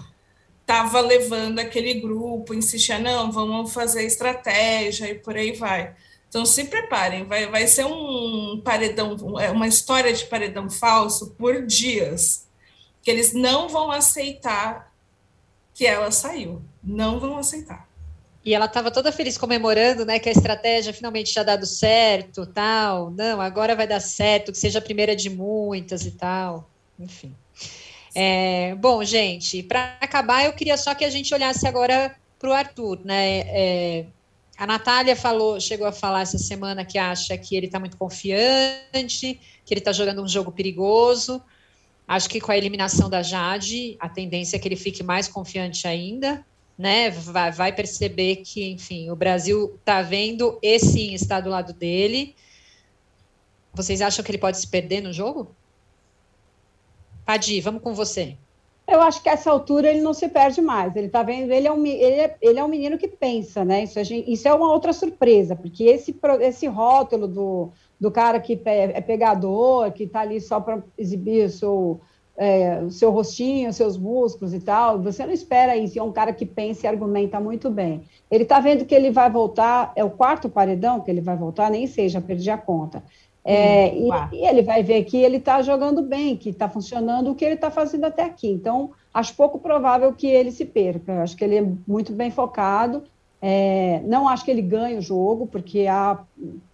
[0.61, 5.95] estava levando aquele grupo, insistia, não, vamos fazer estratégia e por aí vai.
[6.29, 11.67] Então se preparem, vai, vai ser um paredão, é, uma história de paredão falso por
[11.67, 12.47] dias,
[13.03, 14.93] que eles não vão aceitar
[15.75, 16.63] que ela saiu.
[16.83, 17.89] Não vão aceitar.
[18.45, 23.11] E ela estava toda feliz comemorando, né, que a estratégia finalmente tinha dado certo, tal.
[23.11, 26.69] Não, agora vai dar certo, que seja a primeira de muitas e tal.
[26.99, 27.35] Enfim.
[28.15, 32.53] É, bom, gente, para acabar, eu queria só que a gente olhasse agora para o
[32.53, 33.41] Arthur, né?
[33.47, 34.07] É,
[34.59, 39.41] a Natália falou, chegou a falar essa semana que acha que ele está muito confiante,
[39.65, 41.41] que ele está jogando um jogo perigoso.
[42.07, 45.87] Acho que com a eliminação da Jade, a tendência é que ele fique mais confiante
[45.87, 46.45] ainda
[46.83, 51.73] né, vai, vai perceber que, enfim, o Brasil está vendo e sim está do lado
[51.73, 52.35] dele.
[53.73, 55.55] Vocês acham que ele pode se perder no jogo?
[57.25, 58.37] Padi, vamos com você.
[58.89, 60.97] Eu acho que essa altura ele não se perde mais.
[60.97, 63.85] Ele está vendo, ele é, um, ele, é, ele é um menino que pensa, né?
[63.85, 67.71] Isso, gente, isso é uma outra surpresa, porque esse, esse rótulo do,
[68.01, 72.01] do cara que é, é pegador, que está ali só para exibir o seu
[72.43, 76.33] é, o seu rostinho, seus músculos e tal, você não espera isso, é um cara
[76.33, 78.03] que pensa e argumenta muito bem.
[78.29, 81.71] Ele está vendo que ele vai voltar, é o quarto paredão que ele vai voltar,
[81.71, 83.01] nem sei, já perdi a conta.
[83.45, 87.31] É, hum, e, e, ele vai ver que ele está jogando bem, que está funcionando
[87.31, 88.49] o que ele está fazendo até aqui.
[88.49, 91.23] Então, acho pouco provável que ele se perca.
[91.23, 93.05] Acho que ele é muito bem focado.
[93.41, 96.21] É, não acho que ele ganhe o jogo, porque há,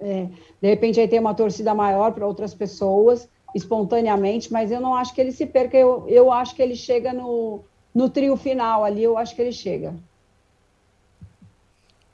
[0.01, 0.29] é,
[0.61, 5.15] de repente aí tem uma torcida maior para outras pessoas espontaneamente, mas eu não acho
[5.15, 9.03] que ele se perca, eu, eu acho que ele chega no, no trio final ali,
[9.03, 9.95] eu acho que ele chega.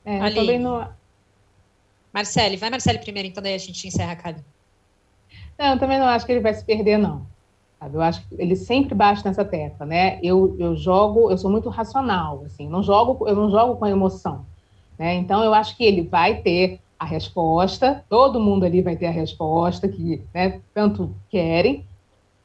[0.03, 0.35] É, ali.
[0.35, 0.87] também no...
[2.13, 4.43] Marcele, vai Marcele primeiro, então daí a gente encerra a Cali.
[5.57, 7.25] Não, eu também não acho que ele vai se perder, não.
[7.93, 10.19] Eu acho que ele sempre bate nessa tecla, né?
[10.23, 14.45] Eu, eu jogo, eu sou muito racional, assim, não jogo, eu não jogo com emoção,
[14.97, 15.15] né?
[15.15, 19.11] Então eu acho que ele vai ter a resposta, todo mundo ali vai ter a
[19.11, 21.85] resposta que né, tanto querem.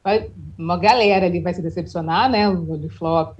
[0.03, 2.49] Vai, uma galera ali vai se decepcionar, né?
[2.49, 3.39] O Loliflop,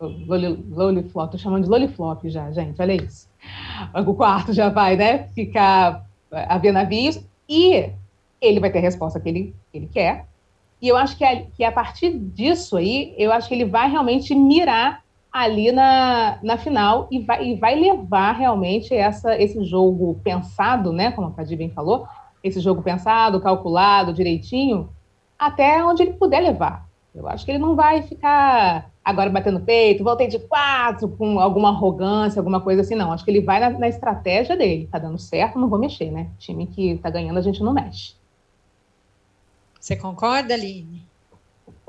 [0.00, 3.28] Loliflop, tô chamando de Loliflop já, gente, olha isso.
[4.06, 7.90] O quarto já vai, né, ficar a ver navios e
[8.40, 10.26] ele vai ter a resposta que ele, que ele quer.
[10.80, 13.90] E eu acho que a, que a partir disso aí, eu acho que ele vai
[13.90, 15.02] realmente mirar
[15.42, 21.12] ali na, na final e vai, e vai levar realmente essa, esse jogo pensado, né,
[21.12, 22.06] como a Cadi bem falou,
[22.42, 24.88] esse jogo pensado, calculado, direitinho,
[25.38, 26.86] até onde ele puder levar.
[27.14, 31.68] Eu acho que ele não vai ficar agora batendo peito, voltei de quatro, com alguma
[31.70, 33.12] arrogância, alguma coisa assim, não.
[33.12, 34.88] Acho que ele vai na, na estratégia dele.
[34.90, 36.28] Tá dando certo, não vou mexer, né?
[36.38, 38.14] Time que tá ganhando, a gente não mexe.
[39.80, 41.06] Você concorda, Aline?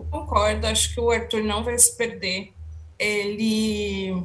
[0.09, 2.53] Concordo, acho que o Arthur não vai se perder
[2.97, 4.23] ele,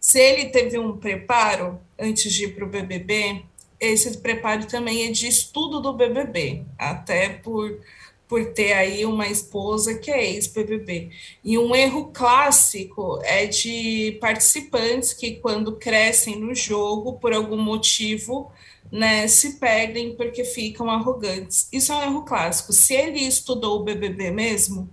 [0.00, 3.42] se ele teve um preparo antes de ir para o BBB,
[3.78, 7.80] esse preparo também é de estudo do BBB, até por
[8.32, 11.10] por ter aí uma esposa que é ex-BBB.
[11.44, 18.50] E um erro clássico é de participantes que, quando crescem no jogo, por algum motivo,
[18.90, 21.68] né, se perdem porque ficam arrogantes.
[21.70, 22.72] Isso é um erro clássico.
[22.72, 24.88] Se ele estudou o BBB mesmo,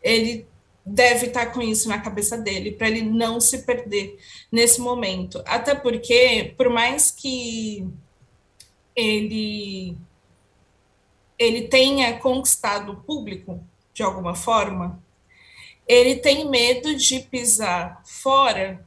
[0.00, 0.46] ele
[0.88, 4.18] deve estar com isso na cabeça dele, para ele não se perder
[4.50, 5.42] nesse momento.
[5.46, 7.86] Até porque, por mais que
[8.96, 9.96] ele,
[11.38, 13.62] ele tenha conquistado o público
[13.92, 15.02] de alguma forma,
[15.86, 18.86] ele tem medo de pisar fora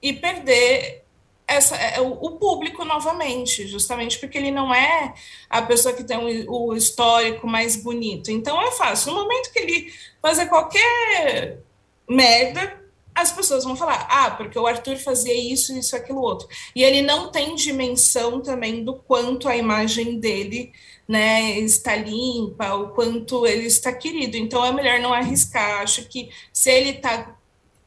[0.00, 1.04] e perder
[1.48, 5.14] essa, é, o público novamente, justamente porque ele não é
[5.48, 8.30] a pessoa que tem o, histórico mais bonito.
[8.30, 9.12] Então é fácil.
[9.12, 11.58] No momento que ele fazer qualquer
[12.06, 12.78] merda,
[13.14, 16.46] as pessoas vão falar, ah, porque o Arthur fazia isso, isso, aquilo, outro.
[16.76, 20.72] E ele não tem dimensão também do quanto a imagem dele
[21.08, 24.36] né, está limpa, o quanto ele está querido.
[24.36, 25.80] Então é melhor não arriscar.
[25.80, 27.37] Acho que se ele está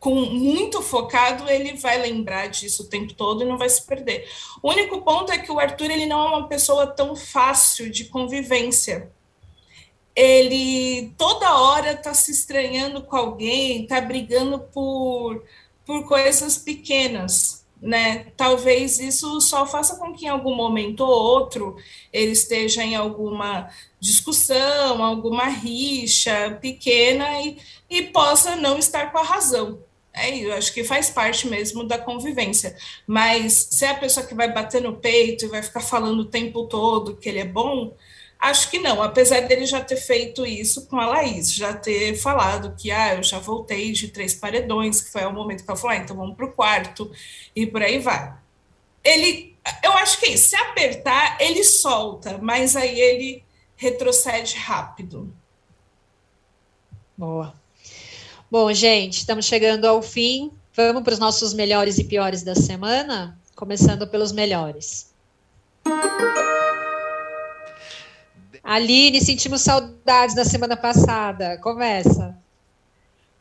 [0.02, 4.28] com muito focado, ele vai lembrar disso o tempo todo e não vai se perder.
[4.62, 8.06] O único ponto é que o Arthur ele não é uma pessoa tão fácil de
[8.06, 9.12] convivência.
[10.16, 15.44] ele toda hora está se estranhando com alguém, está brigando por,
[15.86, 18.26] por coisas pequenas, né?
[18.36, 21.76] Talvez isso só faça com que em algum momento ou outro
[22.12, 29.24] ele esteja em alguma discussão, alguma rixa pequena e, e possa não estar com a
[29.24, 29.91] razão.
[30.14, 32.76] É, eu acho que faz parte mesmo da convivência.
[33.08, 36.26] Mas se é a pessoa que vai bater no peito e vai ficar falando o
[36.26, 37.96] tempo todo que ele é bom,
[38.42, 42.76] Acho que não, apesar dele já ter feito isso com a Laís, já ter falado
[42.76, 45.96] que ah, eu já voltei de três paredões, que foi o momento que ela falou,
[45.96, 47.12] ah, então vamos para o quarto,
[47.56, 48.34] e por aí vai.
[49.04, 53.44] Ele, eu acho que se apertar, ele solta, mas aí ele
[53.76, 55.32] retrocede rápido.
[57.16, 57.61] Boa.
[58.52, 60.52] Bom, gente, estamos chegando ao fim.
[60.76, 65.14] Vamos para os nossos melhores e piores da semana, começando pelos melhores.
[68.62, 71.58] Aline, sentimos saudades da semana passada.
[71.60, 72.38] Começa.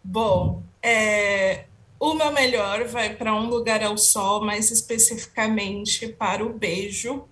[0.05, 1.65] Bom, é,
[1.99, 7.25] o meu melhor vai para um lugar ao sol, mais especificamente para o beijo,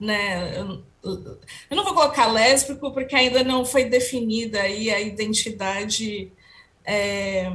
[0.00, 0.58] né?
[0.58, 6.32] Eu, eu não vou colocar lésbico porque ainda não foi definida aí a identidade,
[6.90, 7.52] é,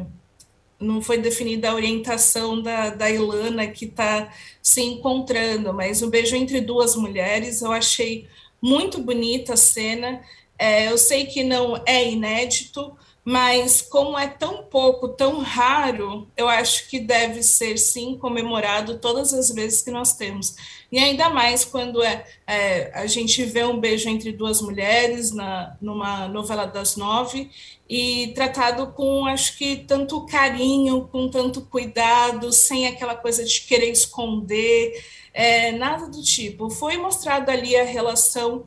[0.79, 4.31] não foi definida a orientação da, da Ilana que está
[4.61, 8.27] se encontrando, mas o beijo entre duas mulheres eu achei
[8.61, 10.21] muito bonita a cena.
[10.57, 16.47] É, eu sei que não é inédito, mas como é tão pouco, tão raro, eu
[16.47, 20.55] acho que deve ser sim comemorado todas as vezes que nós temos.
[20.95, 25.75] E ainda mais quando é, é a gente vê um beijo entre duas mulheres na,
[25.81, 27.51] numa novela das nove
[27.89, 33.91] e tratado com, acho que, tanto carinho, com tanto cuidado, sem aquela coisa de querer
[33.91, 36.69] esconder é, nada do tipo.
[36.69, 38.63] Foi mostrado ali a relação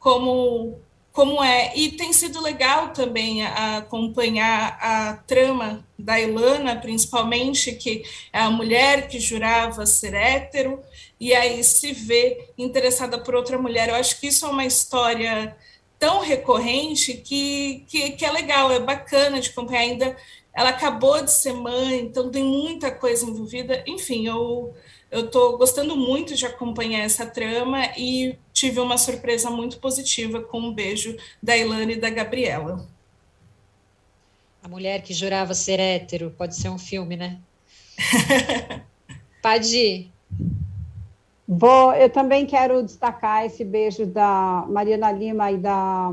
[0.00, 0.80] como
[1.12, 8.40] como é e tem sido legal também acompanhar a trama da Ilana, principalmente que é
[8.40, 10.80] a mulher que jurava ser hétero
[11.20, 13.88] e aí se vê interessada por outra mulher.
[13.88, 15.56] Eu acho que isso é uma história
[15.98, 20.16] tão recorrente que, que, que é legal, é bacana de acompanhar ainda.
[20.54, 23.82] Ela acabou de ser mãe, então tem muita coisa envolvida.
[23.86, 24.74] Enfim, eu
[25.10, 30.60] eu estou gostando muito de acompanhar essa trama e tive uma surpresa muito positiva com
[30.60, 32.86] um beijo da Ilane e da Gabriela.
[34.62, 37.38] A mulher que jurava ser hétero, pode ser um filme, né?
[39.40, 40.12] Padi.
[41.50, 46.10] Vou, eu também quero destacar esse beijo da Mariana Lima e da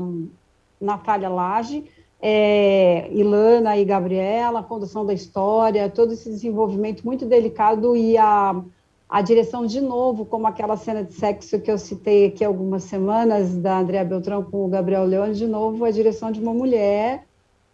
[0.80, 1.84] Natália Lage,
[2.22, 8.62] é, Ilana e Gabriela, condução da história, todo esse desenvolvimento muito delicado e a
[9.08, 13.56] a direção de novo, como aquela cena de sexo que eu citei aqui algumas semanas,
[13.56, 17.24] da Andrea Beltrão com o Gabriel Leone, de novo a direção de uma mulher,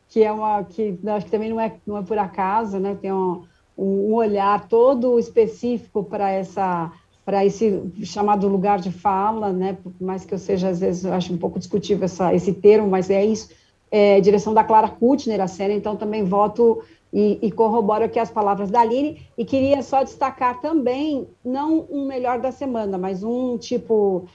[0.08, 2.98] que é uma que acho que também não é, não é por acaso, né?
[3.00, 3.44] Tem um,
[3.78, 6.92] um olhar todo específico para essa
[7.24, 9.76] para esse chamado lugar de fala, né?
[9.82, 12.88] Por mais que eu seja às vezes eu acho um pouco discutível essa, esse termo,
[12.88, 13.50] mas é isso.
[13.90, 18.30] É, direção da Clara Kutner a cena, então também voto e, e corroboro aqui as
[18.30, 23.58] palavras da Aline, e queria só destacar também, não um melhor da semana, mas um
[23.58, 24.26] tipo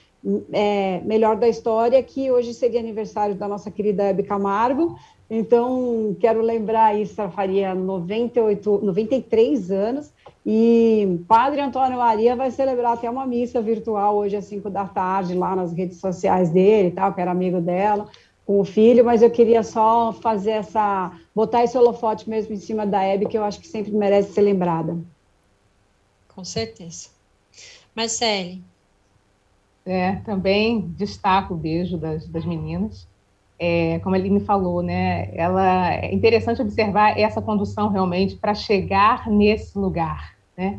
[0.52, 4.96] é, melhor da história, que hoje seria aniversário da nossa querida Hebe Camargo,
[5.30, 10.12] então quero lembrar isso, ela faria 98, 93 anos,
[10.44, 15.34] e Padre Antônio Maria vai celebrar até uma missa virtual hoje às 5 da tarde,
[15.34, 18.08] lá nas redes sociais dele, tal, que era amigo dela,
[18.46, 22.86] com o filho, mas eu queria só fazer essa, botar esse holofote mesmo em cima
[22.86, 24.96] da Hebe, que eu acho que sempre merece ser lembrada.
[26.34, 27.08] Com certeza.
[27.94, 28.62] Marcele.
[29.84, 33.07] É, também destaco o beijo das, das meninas.
[33.58, 39.28] É, como a Aline falou, né, ela, é interessante observar essa condução realmente para chegar
[39.28, 40.78] nesse lugar, né?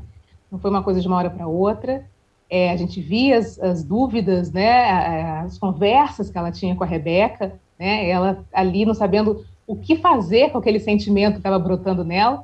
[0.50, 2.06] Não foi uma coisa de uma hora para outra,
[2.50, 6.88] é, a gente via as, as, dúvidas, né, as conversas que ela tinha com a
[6.88, 12.04] Rebeca, né, ela ali não sabendo o que fazer com aquele sentimento que estava brotando
[12.04, 12.44] nela,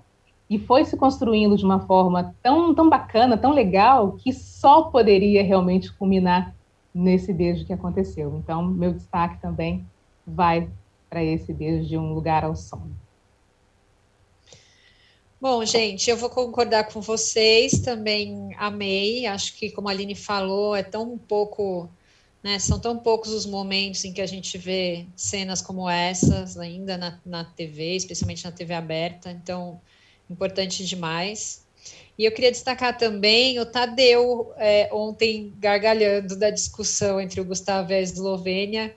[0.50, 5.42] e foi se construindo de uma forma tão, tão bacana, tão legal, que só poderia
[5.42, 6.54] realmente culminar
[6.94, 8.36] nesse beijo que aconteceu.
[8.38, 9.84] Então, meu destaque também
[10.26, 10.70] vai
[11.10, 12.90] para esse beijo de um lugar ao som.
[15.40, 19.28] Bom, gente, eu vou concordar com vocês, também amei.
[19.28, 21.88] Acho que, como a Aline falou, é tão pouco,
[22.42, 22.58] né?
[22.58, 27.20] São tão poucos os momentos em que a gente vê cenas como essas ainda na,
[27.24, 29.30] na TV, especialmente na TV aberta.
[29.30, 29.80] Então,
[30.30, 31.64] importante demais.
[32.18, 37.92] E eu queria destacar também o Tadeu, é, ontem gargalhando da discussão entre o Gustavo
[37.92, 38.96] e a Eslovênia.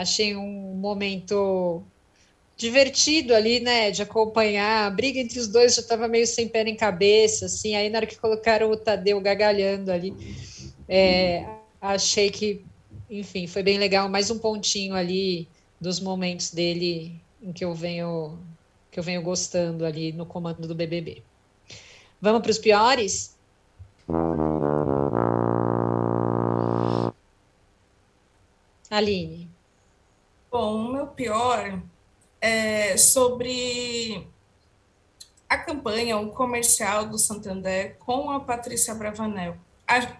[0.00, 1.82] Achei um momento
[2.56, 4.86] divertido ali, né, de acompanhar.
[4.86, 7.74] A briga entre os dois já estava meio sem pé nem cabeça, assim.
[7.74, 10.14] Aí na hora que colocaram o Tadeu gagalhando ali,
[10.88, 11.44] é,
[11.78, 12.64] achei que,
[13.10, 14.08] enfim, foi bem legal.
[14.08, 15.46] Mais um pontinho ali
[15.78, 18.38] dos momentos dele em que eu venho
[18.90, 21.22] que eu venho gostando ali no comando do BBB.
[22.20, 23.36] Vamos para os piores?
[28.90, 29.49] Aline.
[30.50, 31.80] Bom, o meu pior
[32.40, 34.26] é sobre
[35.48, 39.56] a campanha, o comercial do Santander com a Patrícia Bravanel.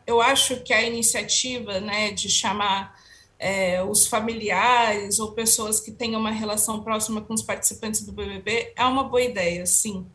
[0.07, 2.97] Eu acho que a iniciativa né, de chamar
[3.41, 8.72] é, os familiares ou pessoas que tenham uma relação próxima com os participantes do BBB
[8.76, 10.07] é uma boa ideia, sim.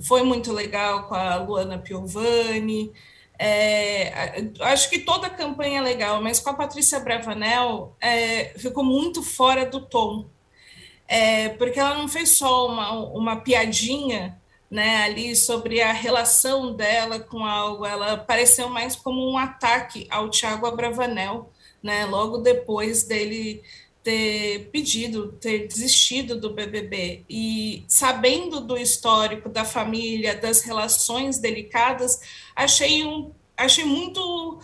[0.00, 2.92] Foi muito legal com a Luana Piovani,
[3.44, 8.84] é, acho que toda a campanha é legal, mas com a Patrícia Bravanel é, ficou
[8.84, 10.26] muito fora do tom,
[11.08, 14.40] é, porque ela não fez só uma, uma piadinha
[14.70, 20.30] né, ali sobre a relação dela com algo, ela pareceu mais como um ataque ao
[20.30, 21.50] Tiago Abravanel,
[21.82, 23.60] né, logo depois dele
[24.02, 32.20] ter pedido, ter desistido do BBB e sabendo do histórico da família, das relações delicadas,
[32.56, 34.60] achei um achei muito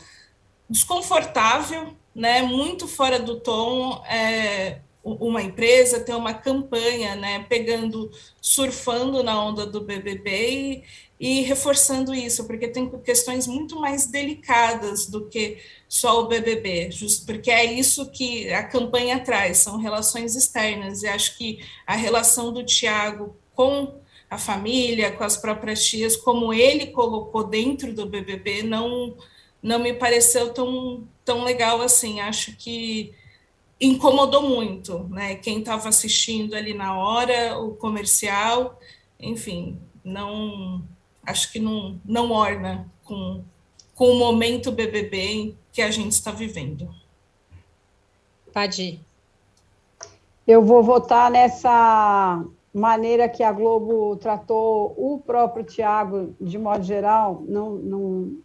[0.69, 2.43] desconfortável, né?
[2.43, 4.05] Muito fora do tom.
[4.07, 4.81] É,
[5.17, 10.85] uma empresa ter uma campanha, né, pegando, surfando na onda do BBB
[11.21, 16.91] e, e, reforçando isso, porque tem questões muito mais delicadas do que só o BBB,
[16.91, 21.97] justo porque é isso que a campanha traz, são relações externas, e acho que a
[21.97, 24.01] relação do Tiago com
[24.31, 29.17] a família, com as próprias tias, como ele colocou dentro do BBB, não
[29.63, 33.13] não me pareceu tão, tão legal assim, acho que
[33.81, 35.37] incomodou muito, né?
[35.37, 38.79] Quem estava assistindo ali na hora, o comercial,
[39.21, 40.83] enfim, não
[41.25, 43.43] acho que não, não orna com,
[43.95, 46.89] com o momento BBB que a gente está vivendo.
[48.53, 49.01] Pode
[50.47, 57.43] Eu vou votar nessa maneira que a Globo tratou o próprio Tiago, de modo geral,
[57.47, 58.39] não, não,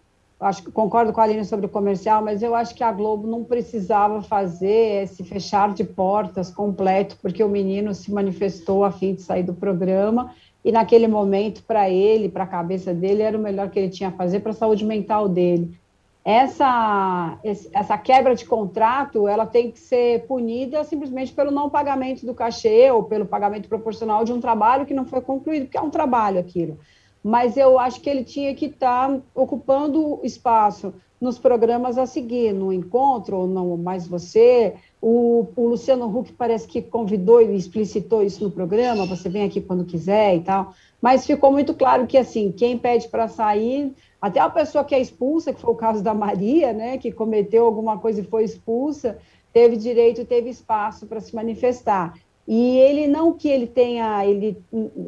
[0.43, 3.27] acho que concordo com a Aline sobre o comercial, mas eu acho que a Globo
[3.27, 9.13] não precisava fazer esse fechar de portas completo, porque o menino se manifestou a fim
[9.13, 10.33] de sair do programa,
[10.63, 14.09] e naquele momento, para ele, para a cabeça dele, era o melhor que ele tinha
[14.09, 15.77] a fazer para a saúde mental dele.
[16.23, 22.33] Essa, essa quebra de contrato, ela tem que ser punida simplesmente pelo não pagamento do
[22.33, 25.89] cachê ou pelo pagamento proporcional de um trabalho que não foi concluído, porque é um
[25.89, 26.77] trabalho aquilo
[27.23, 30.93] mas eu acho que ele tinha que estar tá ocupando espaço
[31.23, 34.73] nos programas a seguir, no encontro, ou não mais você.
[35.01, 39.61] O, o, Luciano Huck parece que convidou e explicitou isso no programa, você vem aqui
[39.61, 40.73] quando quiser e tal.
[41.01, 44.99] Mas ficou muito claro que, assim, quem pede para sair, até a pessoa que é
[44.99, 49.17] expulsa, que foi o caso da Maria, né, que cometeu alguma coisa e foi expulsa,
[49.53, 52.13] teve direito, teve espaço para se manifestar.
[52.45, 54.61] E ele não que ele tenha ele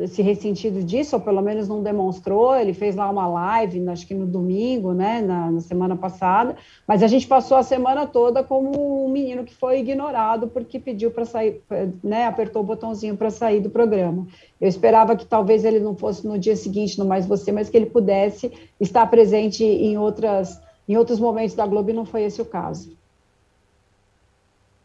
[0.08, 4.14] se ressentido disso, ou pelo menos não demonstrou, ele fez lá uma live, acho que
[4.14, 6.56] no domingo, né, na, na, semana passada,
[6.88, 11.12] mas a gente passou a semana toda como um menino que foi ignorado porque pediu
[11.12, 11.62] para sair,
[12.02, 14.26] né, apertou o botãozinho para sair do programa.
[14.60, 17.76] Eu esperava que talvez ele não fosse no dia seguinte no Mais Você, mas que
[17.76, 22.40] ele pudesse estar presente em outras em outros momentos da Globo e não foi esse
[22.40, 22.96] o caso.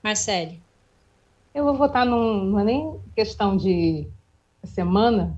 [0.02, 0.69] Marcele.
[1.52, 4.06] Eu vou votar num, não é nem questão de
[4.62, 5.36] semana,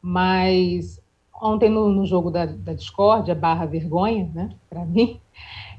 [0.00, 1.00] mas
[1.40, 5.18] ontem no, no jogo da, da discórdia, barra vergonha, né, para mim,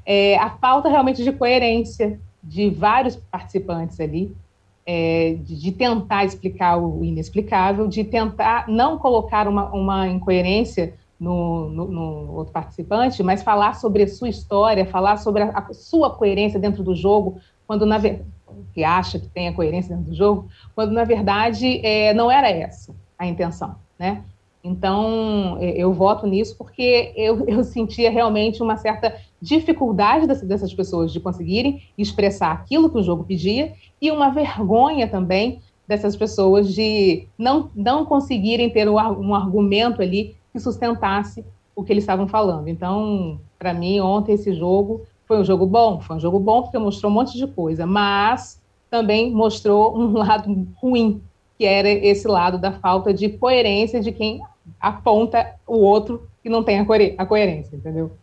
[0.04, 4.36] é, a falta realmente de coerência de vários participantes ali,
[4.84, 11.68] é, de, de, tentar explicar o inexplicável, de tentar não colocar uma, uma incoerência no,
[11.68, 16.10] no, no, outro participante, mas falar sobre a sua história, falar sobre a, a sua
[16.10, 18.35] coerência dentro do jogo, quando na verdade
[18.72, 22.48] que acha que tem a coerência dentro do jogo, quando na verdade é, não era
[22.48, 24.22] essa a intenção, né?
[24.62, 31.12] Então, é, eu voto nisso porque eu, eu sentia realmente uma certa dificuldade dessas pessoas
[31.12, 37.28] de conseguirem expressar aquilo que o jogo pedia e uma vergonha também dessas pessoas de
[37.38, 41.44] não, não conseguirem ter um argumento ali que sustentasse
[41.76, 42.66] o que eles estavam falando.
[42.66, 46.00] Então, para mim, ontem esse jogo foi um jogo bom?
[46.00, 48.60] Foi um jogo bom porque mostrou um monte de coisa, mas
[48.90, 51.22] também mostrou um lado ruim,
[51.58, 54.40] que era esse lado da falta de coerência de quem
[54.80, 56.86] aponta o outro que não tem a,
[57.18, 58.16] a coerência, entendeu?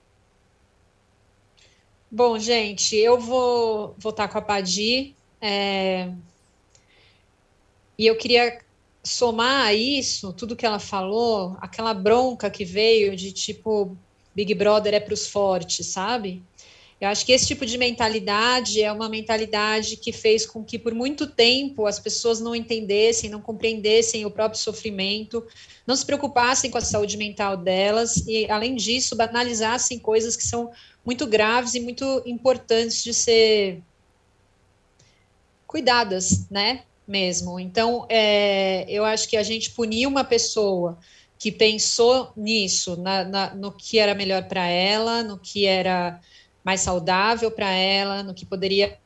[2.10, 5.16] Bom, gente, eu vou votar com a Padi.
[5.41, 6.12] É...
[7.97, 8.60] E eu queria
[9.04, 13.97] somar a isso, tudo que ela falou, aquela bronca que veio de tipo,
[14.34, 16.41] Big Brother é para os fortes, sabe?
[17.01, 20.93] Eu acho que esse tipo de mentalidade é uma mentalidade que fez com que, por
[20.93, 25.45] muito tempo, as pessoas não entendessem, não compreendessem o próprio sofrimento,
[25.85, 30.71] não se preocupassem com a saúde mental delas e, além disso, banalizassem coisas que são
[31.05, 33.81] muito graves e muito importantes de ser
[35.67, 36.83] cuidadas, né?
[37.05, 37.59] Mesmo.
[37.59, 40.97] Então, é, eu acho que a gente punir uma pessoa
[41.37, 46.21] que pensou nisso, na, na, no que era melhor para ela, no que era
[46.64, 48.97] mais saudável para ela, no que poderia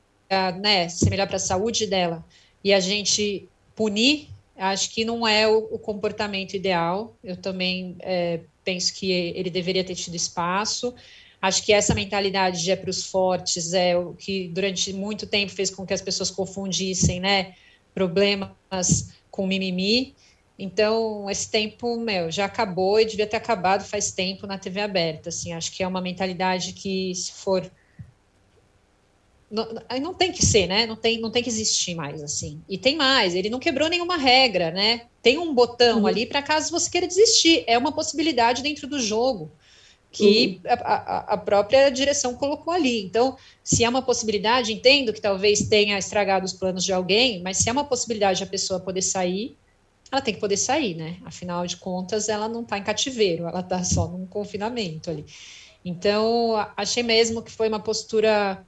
[0.59, 2.23] né, ser melhor para a saúde dela,
[2.63, 7.15] e a gente punir, acho que não é o, o comportamento ideal.
[7.23, 10.93] Eu também é, penso que ele deveria ter tido espaço.
[11.41, 15.51] Acho que essa mentalidade de é para os fortes é o que durante muito tempo
[15.51, 17.53] fez com que as pessoas confundissem, né,
[17.93, 20.15] problemas com mimimi.
[20.59, 25.29] Então, esse tempo, meu, já acabou e devia ter acabado faz tempo na TV aberta,
[25.29, 27.69] assim, acho que é uma mentalidade que, se for...
[29.49, 29.65] Não,
[30.01, 32.59] não tem que ser, né, não tem, não tem que existir mais, assim.
[32.67, 36.07] E tem mais, ele não quebrou nenhuma regra, né, tem um botão uhum.
[36.07, 39.51] ali para caso você queira desistir, é uma possibilidade dentro do jogo
[40.11, 40.71] que uhum.
[40.71, 43.03] a, a, própria direção colocou ali.
[43.03, 47.57] Então, se é uma possibilidade, entendo que talvez tenha estragado os planos de alguém, mas
[47.57, 49.55] se é uma possibilidade a pessoa poder sair,
[50.11, 51.17] ela tem que poder sair, né?
[51.25, 55.25] Afinal de contas, ela não está em cativeiro, ela está só num confinamento ali.
[55.83, 58.65] Então, achei mesmo que foi uma postura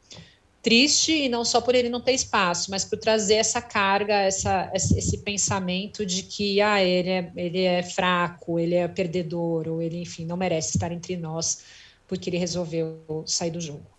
[0.61, 4.69] triste, e não só por ele não ter espaço, mas por trazer essa carga, essa,
[4.73, 10.01] esse pensamento de que ah, ele, é, ele é fraco, ele é perdedor, ou ele,
[10.01, 11.63] enfim, não merece estar entre nós,
[12.07, 13.98] porque ele resolveu sair do jogo.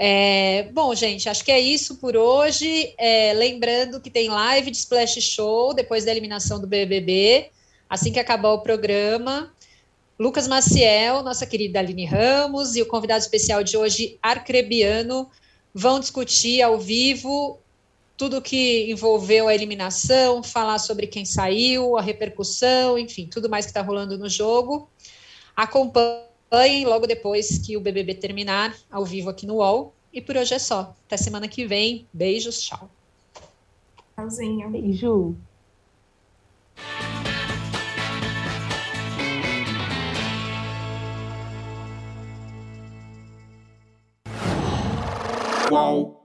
[0.00, 2.94] É, bom, gente, acho que é isso por hoje.
[2.96, 7.50] É, lembrando que tem live de Splash Show depois da eliminação do BBB,
[7.90, 9.52] assim que acabar o programa.
[10.16, 15.28] Lucas Maciel, nossa querida Aline Ramos e o convidado especial de hoje, Arcrebiano,
[15.74, 17.58] vão discutir ao vivo
[18.16, 23.70] tudo que envolveu a eliminação, falar sobre quem saiu, a repercussão, enfim, tudo mais que
[23.70, 24.88] está rolando no jogo.
[25.54, 29.94] Acompanhe acompanhem logo depois que o BBB terminar, ao vivo aqui no UOL.
[30.12, 30.96] E por hoje é só.
[31.06, 32.06] Até semana que vem.
[32.12, 32.90] Beijos, tchau.
[34.16, 34.70] Tchauzinho.
[34.70, 35.36] Beijo.
[45.68, 46.17] Qual?